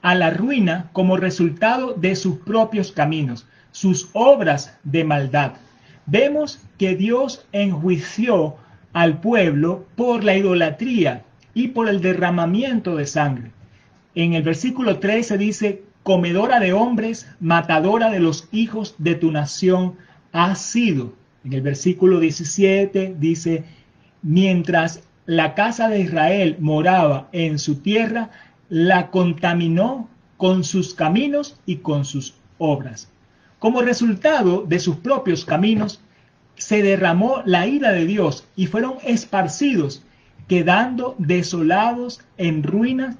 a 0.00 0.14
la 0.14 0.30
ruina 0.30 0.88
como 0.92 1.16
resultado 1.16 1.94
de 1.94 2.16
sus 2.16 2.38
propios 2.38 2.92
caminos, 2.92 3.46
sus 3.72 4.08
obras 4.12 4.78
de 4.84 5.04
maldad. 5.04 5.52
Vemos 6.06 6.60
que 6.78 6.96
Dios 6.96 7.46
enjuició 7.52 8.56
al 8.92 9.20
pueblo 9.20 9.86
por 9.96 10.22
la 10.22 10.36
idolatría 10.36 11.24
y 11.54 11.68
por 11.68 11.88
el 11.88 12.00
derramamiento 12.00 12.96
de 12.96 13.06
sangre. 13.06 13.52
En 14.14 14.34
el 14.34 14.42
versículo 14.42 14.98
13 14.98 15.38
dice, 15.38 15.82
comedora 16.02 16.60
de 16.60 16.72
hombres, 16.72 17.26
matadora 17.40 18.10
de 18.10 18.20
los 18.20 18.48
hijos 18.52 18.94
de 18.98 19.14
tu 19.14 19.32
nación, 19.32 19.96
ha 20.32 20.54
sido. 20.54 21.14
En 21.44 21.52
el 21.52 21.62
versículo 21.62 22.20
17 22.20 23.16
dice, 23.18 23.64
mientras 24.22 25.02
la 25.26 25.54
casa 25.54 25.88
de 25.88 26.00
Israel 26.00 26.56
moraba 26.60 27.28
en 27.32 27.58
su 27.58 27.76
tierra, 27.76 28.30
la 28.68 29.10
contaminó 29.10 30.08
con 30.36 30.64
sus 30.64 30.94
caminos 30.94 31.58
y 31.64 31.76
con 31.76 32.04
sus 32.04 32.34
obras. 32.58 33.10
Como 33.64 33.80
resultado 33.80 34.66
de 34.68 34.78
sus 34.78 34.96
propios 34.96 35.46
caminos, 35.46 36.02
se 36.54 36.82
derramó 36.82 37.40
la 37.46 37.66
ira 37.66 37.92
de 37.92 38.04
Dios 38.04 38.46
y 38.56 38.66
fueron 38.66 38.96
esparcidos, 39.02 40.02
quedando 40.48 41.14
desolados 41.16 42.20
en 42.36 42.62
ruinas 42.62 43.16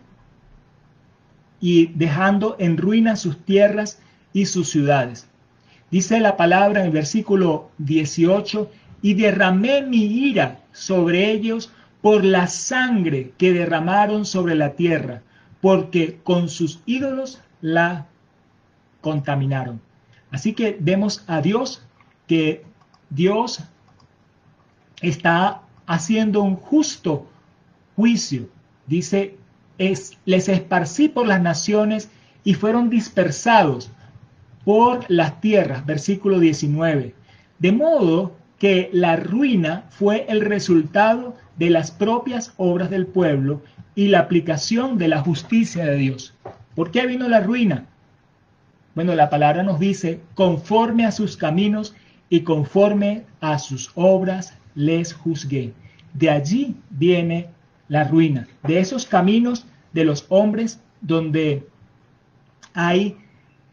y 1.63 1.87
dejando 1.95 2.57
en 2.59 2.77
ruinas 2.77 3.21
sus 3.21 3.43
tierras 3.47 4.03
y 4.35 4.45
sus 4.45 4.69
ciudades. 4.69 5.27
Dice 5.91 6.21
la 6.21 6.37
palabra 6.37 6.81
en 6.81 6.87
el 6.89 6.93
versículo 6.93 7.71
18, 7.79 8.71
y 9.01 9.15
derramé 9.15 9.81
mi 9.81 10.05
ira 10.05 10.61
sobre 10.73 11.31
ellos 11.31 11.73
por 12.03 12.23
la 12.23 12.49
sangre 12.49 13.33
que 13.39 13.55
derramaron 13.55 14.27
sobre 14.27 14.57
la 14.57 14.73
tierra, 14.75 15.23
porque 15.63 16.21
con 16.23 16.51
sus 16.51 16.81
ídolos 16.85 17.41
la 17.63 18.09
contaminaron. 19.01 19.81
Así 20.35 20.53
que 20.53 20.77
vemos 20.81 21.23
a 21.29 21.41
Dios 21.41 21.87
que 22.27 22.65
Dios 23.09 23.61
está 25.01 25.63
haciendo 25.87 26.43
un 26.43 26.57
justo 26.57 27.29
juicio. 27.95 28.49
Dice, 28.89 29.37
es, 29.79 30.19
les 30.25 30.49
esparcí 30.49 31.09
por 31.09 31.29
las 31.29 31.41
naciones 31.41 32.11
y 32.43 32.55
fueron 32.55 32.91
dispersados 32.91 33.93
por 34.65 35.09
las 35.09 35.41
tierras, 35.41 35.87
versículo 35.87 36.41
19. 36.41 37.15
De 37.61 37.73
modo 37.73 38.37
que 38.59 38.91
la 38.93 39.15
ruina 39.15 39.85
fue 39.91 40.27
el 40.29 40.41
resultado 40.41 41.37
de 41.57 41.71
las 41.71 41.93
propias 41.93 42.55
obras 42.57 42.91
del 42.91 43.07
pueblo 43.07 43.63
y 43.95 44.09
la 44.09 44.19
aplicación 44.19 44.99
de 44.99 45.07
la 45.07 45.21
justicia 45.21 45.85
de 45.85 45.95
Dios. 45.95 46.35
¿Por 46.75 46.91
qué 46.91 47.07
vino 47.07 47.29
la 47.29 47.39
ruina? 47.39 47.87
Bueno, 48.95 49.15
la 49.15 49.29
palabra 49.29 49.63
nos 49.63 49.81
dice, 49.81 50.21
conforme 50.35 51.05
a 51.05 51.13
sus 51.13 51.37
caminos 51.37 51.95
y 52.29 52.41
conforme 52.41 53.25
a 53.41 53.59
sus 53.59 53.91
obras 53.95 54.57
les 54.75 55.13
juzgué. 55.13 55.73
de 56.15 56.31
allí 56.31 56.77
viene 56.91 57.49
la 57.89 58.05
ruina, 58.05 58.47
de 58.63 58.79
esos 58.79 59.05
caminos 59.05 59.67
de 59.93 60.05
los 60.05 60.27
hombres 60.29 60.81
donde 61.01 61.67
hay 62.73 63.17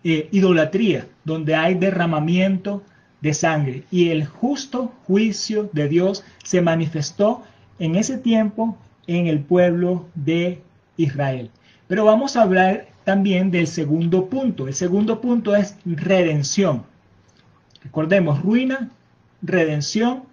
eh, 0.03 0.27
idolatría, 0.31 1.07
donde 1.23 1.53
hay 1.53 1.75
derramamiento 1.75 2.83
de 3.21 3.33
sangre. 3.33 3.83
Y 3.91 4.09
el 4.09 4.25
justo 4.25 4.91
juicio 5.05 5.69
de 5.73 5.87
Dios 5.87 6.23
se 6.43 6.61
manifestó 6.61 7.43
en 7.77 7.95
ese 7.95 8.17
tiempo 8.17 8.77
en 9.07 9.27
el 9.27 9.39
pueblo 9.41 10.07
de 10.15 10.61
Israel. 10.97 11.51
Pero 11.87 12.05
vamos 12.05 12.35
a 12.35 12.43
hablar 12.43 12.87
también 13.03 13.51
del 13.51 13.67
segundo 13.67 14.27
punto. 14.27 14.67
El 14.67 14.73
segundo 14.73 15.21
punto 15.21 15.55
es 15.55 15.75
redención. 15.85 16.83
Recordemos, 17.83 18.41
ruina, 18.41 18.91
redención, 19.41 20.23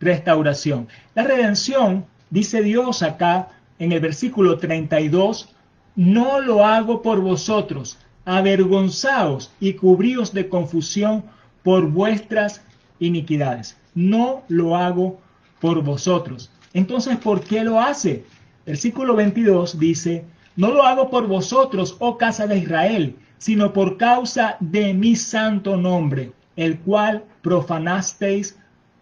restauración. 0.00 0.88
La 1.14 1.24
redención, 1.24 2.06
dice 2.30 2.62
Dios 2.62 3.02
acá 3.02 3.48
en 3.78 3.92
el 3.92 4.00
versículo 4.00 4.58
32, 4.58 5.54
no 5.94 6.40
lo 6.40 6.64
hago 6.64 7.02
por 7.02 7.20
vosotros, 7.20 7.98
avergonzaos 8.24 9.52
y 9.60 9.74
cubríos 9.74 10.32
de 10.32 10.48
confusión 10.48 11.24
por 11.62 11.88
vuestras 11.90 12.62
iniquidades. 12.98 13.76
No 13.94 14.42
lo 14.48 14.76
hago 14.76 15.18
por 15.60 15.82
vosotros. 15.82 16.50
Entonces, 16.74 17.16
¿por 17.16 17.40
qué 17.40 17.64
lo 17.64 17.80
hace? 17.80 18.24
Versículo 18.66 19.14
22 19.14 19.78
dice, 19.78 20.24
no 20.56 20.70
lo 20.72 20.82
hago 20.82 21.10
por 21.10 21.26
vosotros, 21.26 21.96
oh 22.00 22.16
casa 22.16 22.46
de 22.46 22.58
Israel, 22.58 23.16
sino 23.38 23.72
por 23.72 23.96
causa 23.96 24.56
de 24.60 24.94
mi 24.94 25.14
santo 25.14 25.76
nombre, 25.76 26.32
el 26.56 26.78
cual 26.80 27.24
profanasteis 27.42 28.58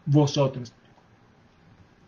vosotros. 0.06 0.72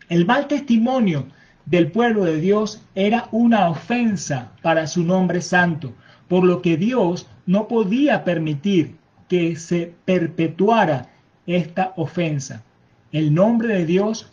El 0.09 0.25
mal 0.25 0.47
testimonio 0.47 1.27
del 1.65 1.91
pueblo 1.91 2.23
de 2.25 2.39
Dios 2.39 2.81
era 2.95 3.27
una 3.31 3.69
ofensa 3.69 4.51
para 4.61 4.87
su 4.87 5.03
nombre 5.03 5.41
santo, 5.41 5.93
por 6.27 6.43
lo 6.43 6.61
que 6.61 6.77
Dios 6.77 7.27
no 7.45 7.67
podía 7.67 8.23
permitir 8.23 8.95
que 9.27 9.55
se 9.55 9.93
perpetuara 10.05 11.09
esta 11.45 11.93
ofensa. 11.95 12.63
El 13.11 13.33
nombre 13.33 13.73
de 13.75 13.85
Dios 13.85 14.31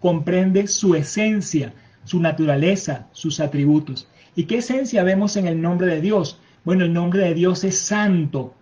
comprende 0.00 0.66
su 0.66 0.94
esencia, 0.94 1.72
su 2.04 2.20
naturaleza, 2.20 3.06
sus 3.12 3.40
atributos. 3.40 4.08
¿Y 4.36 4.44
qué 4.44 4.58
esencia 4.58 5.02
vemos 5.02 5.36
en 5.36 5.46
el 5.46 5.60
nombre 5.62 5.86
de 5.86 6.02
Dios? 6.02 6.38
Bueno, 6.62 6.84
el 6.84 6.92
nombre 6.92 7.24
de 7.24 7.34
Dios 7.34 7.64
es 7.64 7.78
santo. 7.78 8.54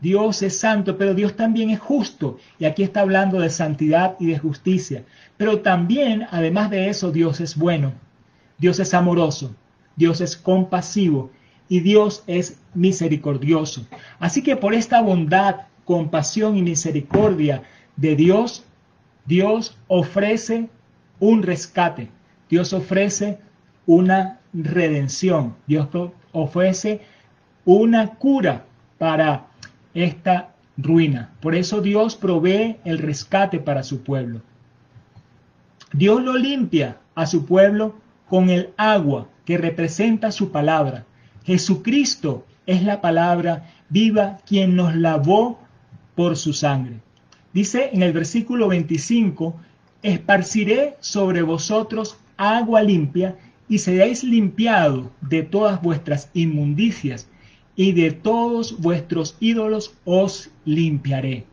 Dios 0.00 0.42
es 0.42 0.58
santo, 0.58 0.96
pero 0.96 1.12
Dios 1.12 1.36
también 1.36 1.68
es 1.68 1.78
justo. 1.78 2.38
Y 2.58 2.64
aquí 2.64 2.82
está 2.82 3.02
hablando 3.02 3.38
de 3.38 3.50
santidad 3.50 4.16
y 4.18 4.26
de 4.26 4.38
justicia. 4.38 5.04
Pero 5.36 5.60
también, 5.60 6.26
además 6.30 6.70
de 6.70 6.88
eso, 6.88 7.12
Dios 7.12 7.40
es 7.40 7.56
bueno. 7.56 7.92
Dios 8.56 8.80
es 8.80 8.94
amoroso. 8.94 9.54
Dios 9.96 10.22
es 10.22 10.34
compasivo. 10.34 11.30
Y 11.68 11.80
Dios 11.80 12.24
es 12.26 12.58
misericordioso. 12.72 13.86
Así 14.18 14.42
que 14.42 14.56
por 14.56 14.72
esta 14.72 15.02
bondad, 15.02 15.66
compasión 15.84 16.56
y 16.56 16.62
misericordia 16.62 17.64
de 17.96 18.16
Dios, 18.16 18.64
Dios 19.26 19.76
ofrece 19.88 20.70
un 21.20 21.42
rescate. 21.42 22.08
Dios 22.48 22.72
ofrece 22.72 23.40
una 23.88 24.38
redención. 24.52 25.56
Dios 25.66 25.88
ofrece 26.32 27.00
una 27.64 28.14
cura 28.16 28.66
para 28.98 29.46
esta 29.94 30.54
ruina. 30.76 31.30
Por 31.40 31.54
eso 31.54 31.80
Dios 31.80 32.14
provee 32.14 32.76
el 32.84 32.98
rescate 32.98 33.58
para 33.58 33.82
su 33.82 34.02
pueblo. 34.02 34.42
Dios 35.92 36.22
lo 36.22 36.36
limpia 36.36 36.98
a 37.14 37.26
su 37.26 37.46
pueblo 37.46 37.96
con 38.28 38.50
el 38.50 38.70
agua 38.76 39.26
que 39.46 39.56
representa 39.56 40.32
su 40.32 40.52
palabra. 40.52 41.06
Jesucristo 41.44 42.44
es 42.66 42.82
la 42.82 43.00
palabra 43.00 43.70
viva 43.88 44.36
quien 44.46 44.76
nos 44.76 44.94
lavó 44.94 45.58
por 46.14 46.36
su 46.36 46.52
sangre. 46.52 47.00
Dice 47.54 47.88
en 47.94 48.02
el 48.02 48.12
versículo 48.12 48.68
25, 48.68 49.56
esparciré 50.02 50.98
sobre 51.00 51.40
vosotros 51.40 52.18
agua 52.36 52.82
limpia 52.82 53.36
y 53.68 53.78
seréis 53.78 54.24
limpiados 54.24 55.06
de 55.20 55.42
todas 55.42 55.80
vuestras 55.82 56.30
inmundicias 56.34 57.28
y 57.76 57.92
de 57.92 58.10
todos 58.10 58.80
vuestros 58.80 59.36
ídolos 59.40 59.94
os 60.04 60.50
limpiaré. 60.64 61.44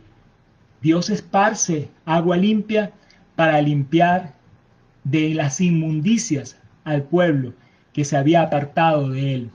Dios 0.81 1.09
esparce 1.09 1.89
agua 2.05 2.37
limpia 2.37 2.93
para 3.35 3.61
limpiar 3.61 4.33
de 5.03 5.33
las 5.33 5.61
inmundicias 5.61 6.57
al 6.83 7.03
pueblo 7.03 7.53
que 7.93 8.05
se 8.05 8.17
había 8.17 8.41
apartado 8.41 9.09
de 9.09 9.33
él. 9.33 9.49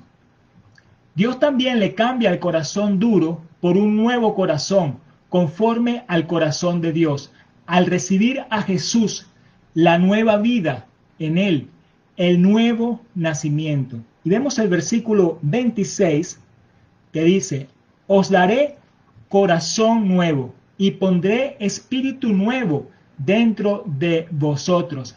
Dios 1.15 1.39
también 1.39 1.81
le 1.81 1.95
cambia 1.95 2.31
el 2.31 2.39
corazón 2.39 2.99
duro 2.99 3.43
por 3.61 3.77
un 3.77 3.97
nuevo 3.97 4.35
corazón, 4.35 4.99
conforme 5.29 6.05
al 6.09 6.27
corazón 6.27 6.81
de 6.81 6.93
Dios. 6.93 7.33
Al 7.67 7.87
recibir 7.87 8.45
a 8.51 8.63
Jesús, 8.63 9.27
la 9.75 9.99
nueva 9.99 10.39
vida 10.39 10.87
en 11.19 11.39
él, 11.39 11.69
el 12.17 12.41
nuevo 12.43 13.01
nacimiento. 13.15 13.99
Y 14.25 14.31
vemos 14.31 14.59
el 14.59 14.69
versículo 14.69 15.39
26 15.43 16.41
que 17.13 17.25
dice, 17.25 17.69
os 18.07 18.31
daré 18.31 18.77
corazón 19.29 20.09
nuevo 20.09 20.55
y 20.77 20.93
pondré 20.93 21.57
espíritu 21.61 22.33
nuevo 22.33 22.89
dentro 23.19 23.85
de 23.87 24.27
vosotros. 24.31 25.17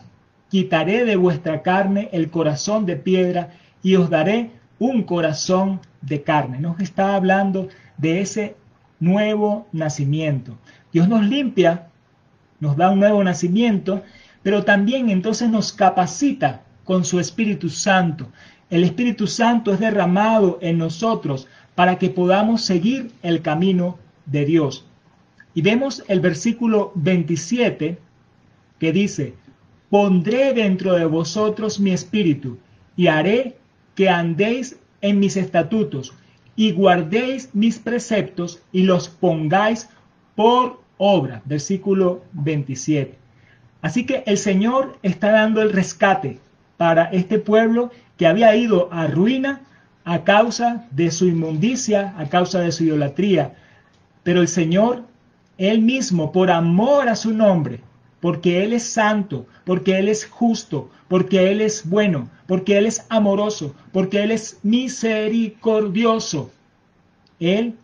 Quitaré 0.49 1.06
de 1.06 1.15
vuestra 1.15 1.62
carne 1.62 2.10
el 2.12 2.29
corazón 2.29 2.86
de 2.86 2.95
piedra 2.95 3.51
y 3.82 3.95
os 3.95 4.10
daré 4.10 4.51
un 4.79 5.03
corazón 5.03 5.79
de 6.01 6.21
carne. 6.21 6.60
Nos 6.60 6.79
está 6.79 7.15
hablando 7.15 7.69
de 7.97 8.21
ese 8.21 8.56
nuevo 8.99 9.67
nacimiento. 9.71 10.58
Dios 10.91 11.08
nos 11.08 11.25
limpia, 11.25 11.88
nos 12.60 12.77
da 12.77 12.91
un 12.91 12.99
nuevo 12.99 13.23
nacimiento, 13.23 14.03
pero 14.43 14.63
también 14.63 15.10
entonces 15.10 15.49
nos 15.49 15.73
capacita 15.73 16.62
con 16.83 17.05
su 17.05 17.19
Espíritu 17.19 17.69
Santo. 17.69 18.29
El 18.69 18.83
Espíritu 18.83 19.27
Santo 19.27 19.73
es 19.73 19.79
derramado 19.79 20.59
en 20.61 20.77
nosotros 20.77 21.47
para 21.75 21.97
que 21.97 22.09
podamos 22.09 22.63
seguir 22.63 23.11
el 23.21 23.41
camino 23.41 23.97
de 24.25 24.45
Dios. 24.45 24.85
Y 25.53 25.61
vemos 25.61 26.03
el 26.07 26.19
versículo 26.19 26.91
27 26.95 27.97
que 28.79 28.91
dice, 28.91 29.35
pondré 29.89 30.53
dentro 30.53 30.93
de 30.93 31.05
vosotros 31.05 31.79
mi 31.79 31.91
espíritu 31.91 32.57
y 32.95 33.07
haré 33.07 33.57
que 33.95 34.09
andéis 34.09 34.77
en 35.01 35.19
mis 35.19 35.37
estatutos 35.37 36.13
y 36.55 36.71
guardéis 36.71 37.49
mis 37.53 37.79
preceptos 37.79 38.61
y 38.71 38.83
los 38.83 39.09
pongáis 39.09 39.89
por 40.35 40.81
obra. 40.97 41.41
Versículo 41.45 42.23
27. 42.33 43.17
Así 43.81 44.05
que 44.05 44.23
el 44.25 44.37
Señor 44.37 44.97
está 45.03 45.31
dando 45.31 45.61
el 45.61 45.73
rescate 45.73 46.39
para 46.83 47.05
este 47.05 47.39
pueblo 47.39 47.91
que 48.17 48.27
había 48.27 48.53
ido 48.57 48.89
a 48.91 49.07
ruina 49.07 49.61
a 50.03 50.25
causa 50.25 50.85
de 50.91 51.11
su 51.11 51.25
inmundicia, 51.25 52.13
a 52.17 52.25
causa 52.25 52.59
de 52.59 52.73
su 52.73 52.83
idolatría. 52.83 53.53
Pero 54.23 54.41
el 54.41 54.49
Señor, 54.49 55.03
Él 55.57 55.81
mismo, 55.81 56.33
por 56.33 56.51
amor 56.51 57.07
a 57.07 57.15
su 57.15 57.33
nombre, 57.33 57.79
porque 58.19 58.65
Él 58.65 58.73
es 58.73 58.83
santo, 58.83 59.47
porque 59.63 59.97
Él 59.97 60.09
es 60.09 60.25
justo, 60.25 60.91
porque 61.07 61.51
Él 61.51 61.61
es 61.61 61.89
bueno, 61.89 62.29
porque 62.47 62.77
Él 62.77 62.85
es 62.85 63.05
amoroso, 63.07 63.73
porque 63.93 64.21
Él 64.21 64.31
es 64.31 64.59
misericordioso. 64.61 66.51
Él 67.39 67.75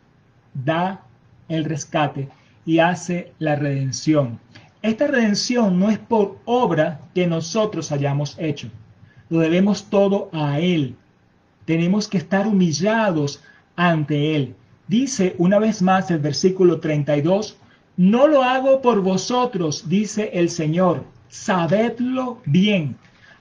da 0.53 1.05
el 1.47 1.63
rescate 1.63 2.27
y 2.65 2.79
hace 2.79 3.31
la 3.39 3.55
redención. 3.55 4.41
Esta 4.81 5.07
redención 5.07 5.79
no 5.79 5.89
es 5.89 5.99
por 5.99 6.37
obra 6.43 6.99
que 7.15 7.27
nosotros 7.27 7.93
hayamos 7.93 8.35
hecho. 8.39 8.69
Lo 9.29 9.39
debemos 9.39 9.85
todo 9.89 10.29
a 10.33 10.59
Él. 10.59 10.95
Tenemos 11.65 12.07
que 12.07 12.17
estar 12.17 12.47
humillados 12.47 13.41
ante 13.75 14.35
Él. 14.35 14.55
Dice 14.87 15.35
una 15.37 15.59
vez 15.59 15.81
más 15.81 16.09
el 16.09 16.19
versículo 16.19 16.79
32, 16.79 17.57
no 17.95 18.27
lo 18.27 18.43
hago 18.43 18.81
por 18.81 19.01
vosotros, 19.01 19.89
dice 19.89 20.31
el 20.33 20.49
Señor, 20.49 21.03
sabedlo 21.27 22.41
bien. 22.45 22.95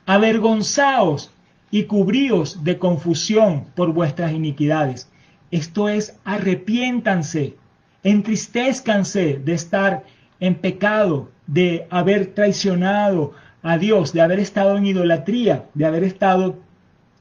Avergonzaos 0.05 1.31
y 1.70 1.85
cubríos 1.85 2.64
de 2.64 2.79
confusión 2.79 3.66
por 3.74 3.92
vuestras 3.92 4.33
iniquidades. 4.33 5.09
Esto 5.51 5.88
es, 5.88 6.18
arrepiéntanse, 6.24 7.57
entristezcanse 8.03 9.40
de 9.42 9.53
estar 9.55 10.05
en 10.40 10.55
pecado, 10.55 11.31
de 11.46 11.87
haber 11.90 12.35
traicionado 12.35 13.33
a 13.62 13.78
Dios, 13.78 14.12
de 14.12 14.20
haber 14.20 14.40
estado 14.40 14.76
en 14.76 14.86
idolatría, 14.86 15.66
de 15.74 15.84
haber 15.84 16.04
estado 16.04 16.58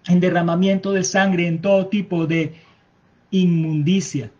en 0.08 0.20
derramamiento 0.20 0.92
de 0.92 1.04
sangre, 1.04 1.48
en 1.48 1.62
todo 1.62 1.88
tipo 1.88 2.28
de 2.28 2.56
inmundicia. 3.32 4.32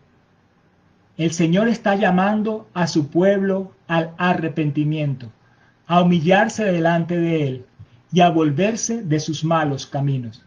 El 1.16 1.32
Señor 1.32 1.68
está 1.68 1.96
llamando 1.96 2.68
a 2.74 2.86
su 2.86 3.08
pueblo 3.08 3.72
al 3.88 4.14
arrepentimiento, 4.18 5.32
a 5.86 6.02
humillarse 6.02 6.64
delante 6.64 7.18
de 7.18 7.46
Él 7.46 7.66
y 8.12 8.20
a 8.20 8.30
volverse 8.30 9.02
de 9.02 9.20
sus 9.20 9.44
malos 9.44 9.86
caminos. 9.86 10.44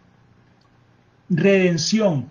Redención, 1.30 2.30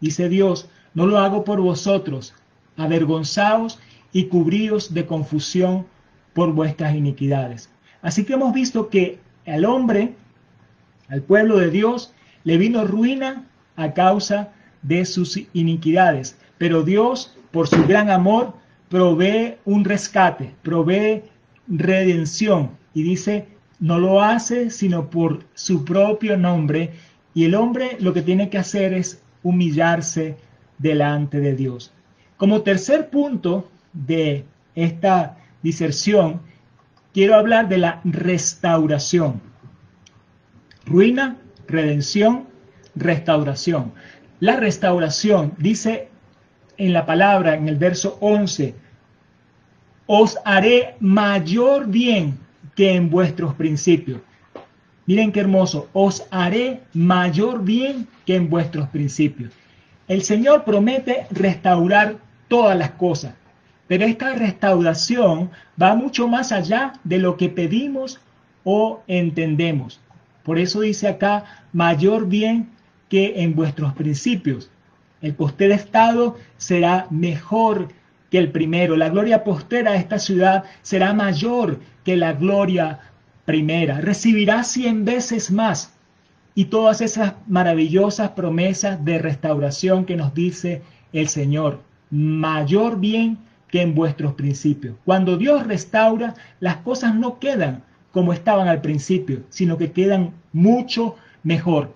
dice 0.00 0.28
Dios, 0.28 0.68
no 0.94 1.06
lo 1.06 1.18
hago 1.18 1.44
por 1.44 1.60
vosotros, 1.60 2.34
avergonzados 2.76 3.78
y 4.12 4.26
cubridos 4.26 4.94
de 4.94 5.06
confusión 5.06 5.86
por 6.34 6.52
vuestras 6.52 6.94
iniquidades. 6.94 7.70
Así 8.02 8.24
que 8.24 8.34
hemos 8.34 8.52
visto 8.52 8.88
que 8.88 9.18
al 9.46 9.64
hombre, 9.64 10.14
al 11.08 11.22
pueblo 11.22 11.58
de 11.58 11.70
Dios, 11.70 12.14
le 12.44 12.58
vino 12.58 12.84
ruina 12.84 13.46
a 13.76 13.92
causa 13.92 14.52
de 14.82 15.04
sus 15.04 15.40
iniquidades. 15.52 16.38
Pero 16.58 16.82
Dios, 16.82 17.36
por 17.50 17.68
su 17.68 17.84
gran 17.86 18.10
amor, 18.10 18.54
provee 18.88 19.56
un 19.64 19.84
rescate, 19.84 20.54
provee 20.62 21.22
redención. 21.66 22.70
Y 22.94 23.02
dice, 23.02 23.46
no 23.80 23.98
lo 23.98 24.22
hace 24.22 24.70
sino 24.70 25.10
por 25.10 25.44
su 25.54 25.84
propio 25.84 26.36
nombre. 26.36 26.92
Y 27.34 27.44
el 27.44 27.54
hombre 27.54 27.96
lo 28.00 28.12
que 28.12 28.22
tiene 28.22 28.50
que 28.50 28.58
hacer 28.58 28.92
es 28.92 29.22
humillarse 29.42 30.36
delante 30.78 31.40
de 31.40 31.54
Dios. 31.54 31.92
Como 32.36 32.62
tercer 32.62 33.10
punto 33.10 33.68
de 33.92 34.44
esta 34.74 35.36
diserción, 35.62 36.40
quiero 37.18 37.34
hablar 37.34 37.68
de 37.68 37.78
la 37.78 38.00
restauración. 38.04 39.40
Ruina, 40.86 41.36
redención, 41.66 42.44
restauración. 42.94 43.92
La 44.38 44.54
restauración 44.54 45.52
dice 45.58 46.10
en 46.76 46.92
la 46.92 47.06
palabra, 47.06 47.56
en 47.56 47.66
el 47.66 47.74
verso 47.74 48.18
11, 48.20 48.72
os 50.06 50.38
haré 50.44 50.94
mayor 51.00 51.88
bien 51.88 52.38
que 52.76 52.94
en 52.94 53.10
vuestros 53.10 53.52
principios. 53.54 54.20
Miren 55.06 55.32
qué 55.32 55.40
hermoso, 55.40 55.88
os 55.94 56.24
haré 56.30 56.82
mayor 56.94 57.64
bien 57.64 58.06
que 58.26 58.36
en 58.36 58.48
vuestros 58.48 58.90
principios. 58.90 59.52
El 60.06 60.22
Señor 60.22 60.62
promete 60.62 61.26
restaurar 61.32 62.18
todas 62.46 62.78
las 62.78 62.90
cosas, 62.90 63.34
pero 63.88 64.04
esta 64.04 64.34
restauración 64.34 65.50
va 65.80 65.96
mucho 65.96 66.28
más 66.28 66.52
allá 66.52 66.92
de 67.04 67.18
lo 67.18 67.36
que 67.36 67.48
pedimos 67.48 68.20
o 68.62 69.02
entendemos. 69.08 70.00
Por 70.44 70.58
eso 70.58 70.82
dice 70.82 71.08
acá, 71.08 71.44
mayor 71.72 72.28
bien 72.28 72.68
que 73.08 73.42
en 73.42 73.54
vuestros 73.54 73.94
principios. 73.94 74.70
El 75.20 75.34
posterior 75.34 75.78
estado 75.78 76.36
será 76.58 77.06
mejor 77.10 77.88
que 78.30 78.38
el 78.38 78.52
primero. 78.52 78.94
La 78.94 79.08
gloria 79.08 79.42
postera 79.42 79.92
de 79.92 79.98
esta 79.98 80.18
ciudad 80.18 80.64
será 80.82 81.14
mayor 81.14 81.80
que 82.04 82.16
la 82.16 82.34
gloria 82.34 83.00
primera. 83.46 84.00
Recibirá 84.00 84.62
cien 84.64 85.04
veces 85.04 85.50
más. 85.50 85.94
Y 86.54 86.66
todas 86.66 87.00
esas 87.00 87.34
maravillosas 87.46 88.30
promesas 88.30 89.02
de 89.04 89.18
restauración 89.18 90.04
que 90.04 90.16
nos 90.16 90.34
dice 90.34 90.82
el 91.12 91.28
Señor. 91.28 91.80
Mayor 92.10 93.00
bien 93.00 93.38
que 93.70 93.82
en 93.82 93.94
vuestros 93.94 94.34
principios. 94.34 94.96
Cuando 95.04 95.36
Dios 95.36 95.66
restaura, 95.66 96.34
las 96.60 96.76
cosas 96.76 97.14
no 97.14 97.38
quedan 97.38 97.82
como 98.12 98.32
estaban 98.32 98.68
al 98.68 98.80
principio, 98.80 99.42
sino 99.50 99.76
que 99.76 99.92
quedan 99.92 100.32
mucho 100.52 101.16
mejor. 101.42 101.94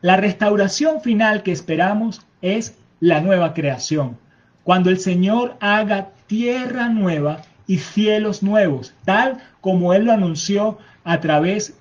La 0.00 0.16
restauración 0.16 1.00
final 1.00 1.42
que 1.42 1.52
esperamos 1.52 2.22
es 2.40 2.76
la 3.00 3.20
nueva 3.20 3.54
creación. 3.54 4.16
Cuando 4.62 4.90
el 4.90 4.98
Señor 4.98 5.56
haga 5.60 6.10
tierra 6.26 6.88
nueva 6.88 7.42
y 7.66 7.78
cielos 7.78 8.42
nuevos, 8.42 8.94
tal 9.04 9.38
como 9.60 9.92
Él 9.92 10.04
lo 10.04 10.12
anunció 10.12 10.78
a 11.04 11.20
través 11.20 11.76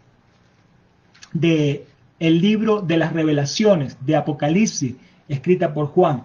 de 1.33 1.85
el 2.19 2.41
libro 2.41 2.81
de 2.81 2.97
las 2.97 3.13
revelaciones 3.13 3.97
de 4.05 4.15
Apocalipsis, 4.15 4.95
escrita 5.27 5.73
por 5.73 5.87
Juan 5.87 6.23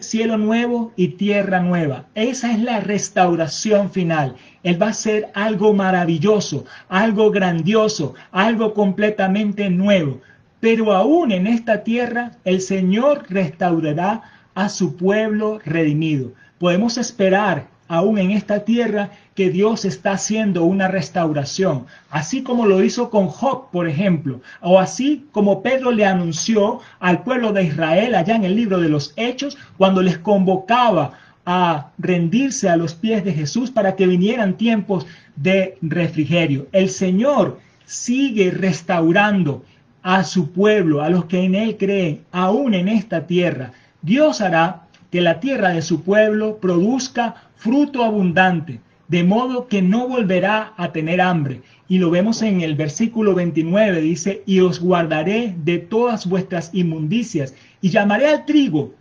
cielo 0.00 0.36
nuevo 0.36 0.92
y 0.96 1.08
tierra 1.08 1.60
nueva. 1.60 2.06
Esa 2.14 2.52
es 2.52 2.60
la 2.60 2.80
restauración 2.80 3.90
final. 3.90 4.36
Él 4.62 4.80
va 4.80 4.88
a 4.88 4.92
ser 4.92 5.30
algo 5.34 5.72
maravilloso, 5.72 6.64
algo 6.88 7.30
grandioso, 7.30 8.14
algo 8.30 8.74
completamente 8.74 9.70
nuevo. 9.70 10.20
Pero 10.60 10.92
aún 10.92 11.32
en 11.32 11.46
esta 11.46 11.82
tierra 11.82 12.32
el 12.44 12.60
Señor 12.60 13.26
restaurará 13.28 14.22
a 14.54 14.68
su 14.68 14.96
pueblo 14.96 15.60
redimido. 15.64 16.32
Podemos 16.58 16.98
esperar 16.98 17.73
aún 17.88 18.18
en 18.18 18.30
esta 18.30 18.64
tierra 18.64 19.10
que 19.34 19.50
Dios 19.50 19.84
está 19.84 20.12
haciendo 20.12 20.64
una 20.64 20.88
restauración, 20.88 21.86
así 22.10 22.42
como 22.42 22.66
lo 22.66 22.82
hizo 22.82 23.10
con 23.10 23.28
Job, 23.28 23.70
por 23.70 23.88
ejemplo, 23.88 24.40
o 24.60 24.78
así 24.78 25.26
como 25.32 25.62
Pedro 25.62 25.90
le 25.90 26.06
anunció 26.06 26.80
al 27.00 27.22
pueblo 27.22 27.52
de 27.52 27.64
Israel 27.64 28.14
allá 28.14 28.36
en 28.36 28.44
el 28.44 28.56
libro 28.56 28.80
de 28.80 28.88
los 28.88 29.12
Hechos, 29.16 29.58
cuando 29.76 30.02
les 30.02 30.18
convocaba 30.18 31.12
a 31.46 31.90
rendirse 31.98 32.68
a 32.68 32.76
los 32.76 32.94
pies 32.94 33.24
de 33.24 33.32
Jesús 33.32 33.70
para 33.70 33.96
que 33.96 34.06
vinieran 34.06 34.56
tiempos 34.56 35.06
de 35.36 35.76
refrigerio. 35.82 36.68
El 36.72 36.88
Señor 36.88 37.60
sigue 37.84 38.50
restaurando 38.50 39.62
a 40.02 40.24
su 40.24 40.52
pueblo, 40.52 41.02
a 41.02 41.10
los 41.10 41.26
que 41.26 41.42
en 41.42 41.54
Él 41.54 41.76
creen, 41.76 42.22
aún 42.32 42.74
en 42.74 42.88
esta 42.88 43.26
tierra. 43.26 43.72
Dios 44.00 44.40
hará 44.40 44.83
que 45.14 45.20
la 45.20 45.38
tierra 45.38 45.68
de 45.68 45.80
su 45.80 46.02
pueblo 46.02 46.58
produzca 46.58 47.36
fruto 47.54 48.02
abundante, 48.02 48.80
de 49.06 49.22
modo 49.22 49.68
que 49.68 49.80
no 49.80 50.08
volverá 50.08 50.74
a 50.76 50.90
tener 50.90 51.20
hambre. 51.20 51.62
Y 51.86 51.98
lo 51.98 52.10
vemos 52.10 52.42
en 52.42 52.62
el 52.62 52.74
versículo 52.74 53.32
29, 53.32 54.00
dice, 54.00 54.42
y 54.44 54.58
os 54.58 54.80
guardaré 54.80 55.54
de 55.62 55.78
todas 55.78 56.26
vuestras 56.28 56.74
inmundicias, 56.74 57.54
y 57.80 57.90
llamaré 57.90 58.26
al 58.26 58.44
trigo, 58.44 58.92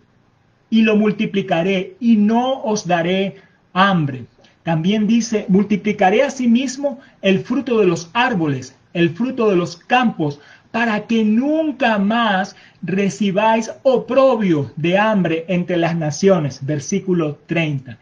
y 0.70 0.84
lo 0.84 0.96
multiplicaré, 0.98 1.96
y 2.00 2.16
no 2.16 2.62
os 2.62 2.86
daré 2.86 3.38
hambre. 3.74 4.26
También 4.62 5.08
dice, 5.08 5.48
multiplicaré 5.50 6.22
asimismo 6.22 7.00
el 7.24 7.40
fruto 7.40 7.80
de 7.80 7.88
los 7.88 8.12
árboles, 8.14 8.76
el 8.94 9.10
fruto 9.10 9.50
de 9.50 9.56
los 9.56 9.78
campos, 9.78 10.40
para 10.74 11.06
que 11.06 11.24
nunca 11.24 12.00
más 12.00 12.56
recibáis 12.82 13.72
oprobio 13.84 14.72
de 14.76 14.98
hambre 14.98 15.46
entre 15.48 15.78
las 15.78 15.96
naciones. 15.96 16.66
Versículo 16.66 17.38
30. 17.46 18.00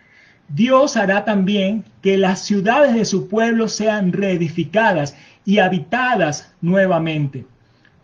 Dios 0.47 0.95
hará 0.95 1.25
también 1.25 1.83
que 2.01 2.15
las 2.15 2.45
ciudades 2.45 2.93
de 2.95 3.03
su 3.03 3.27
pueblo 3.27 3.67
sean 3.67 4.13
reedificadas 4.13 5.17
y 5.43 5.59
habitadas 5.59 6.53
nuevamente. 6.61 7.45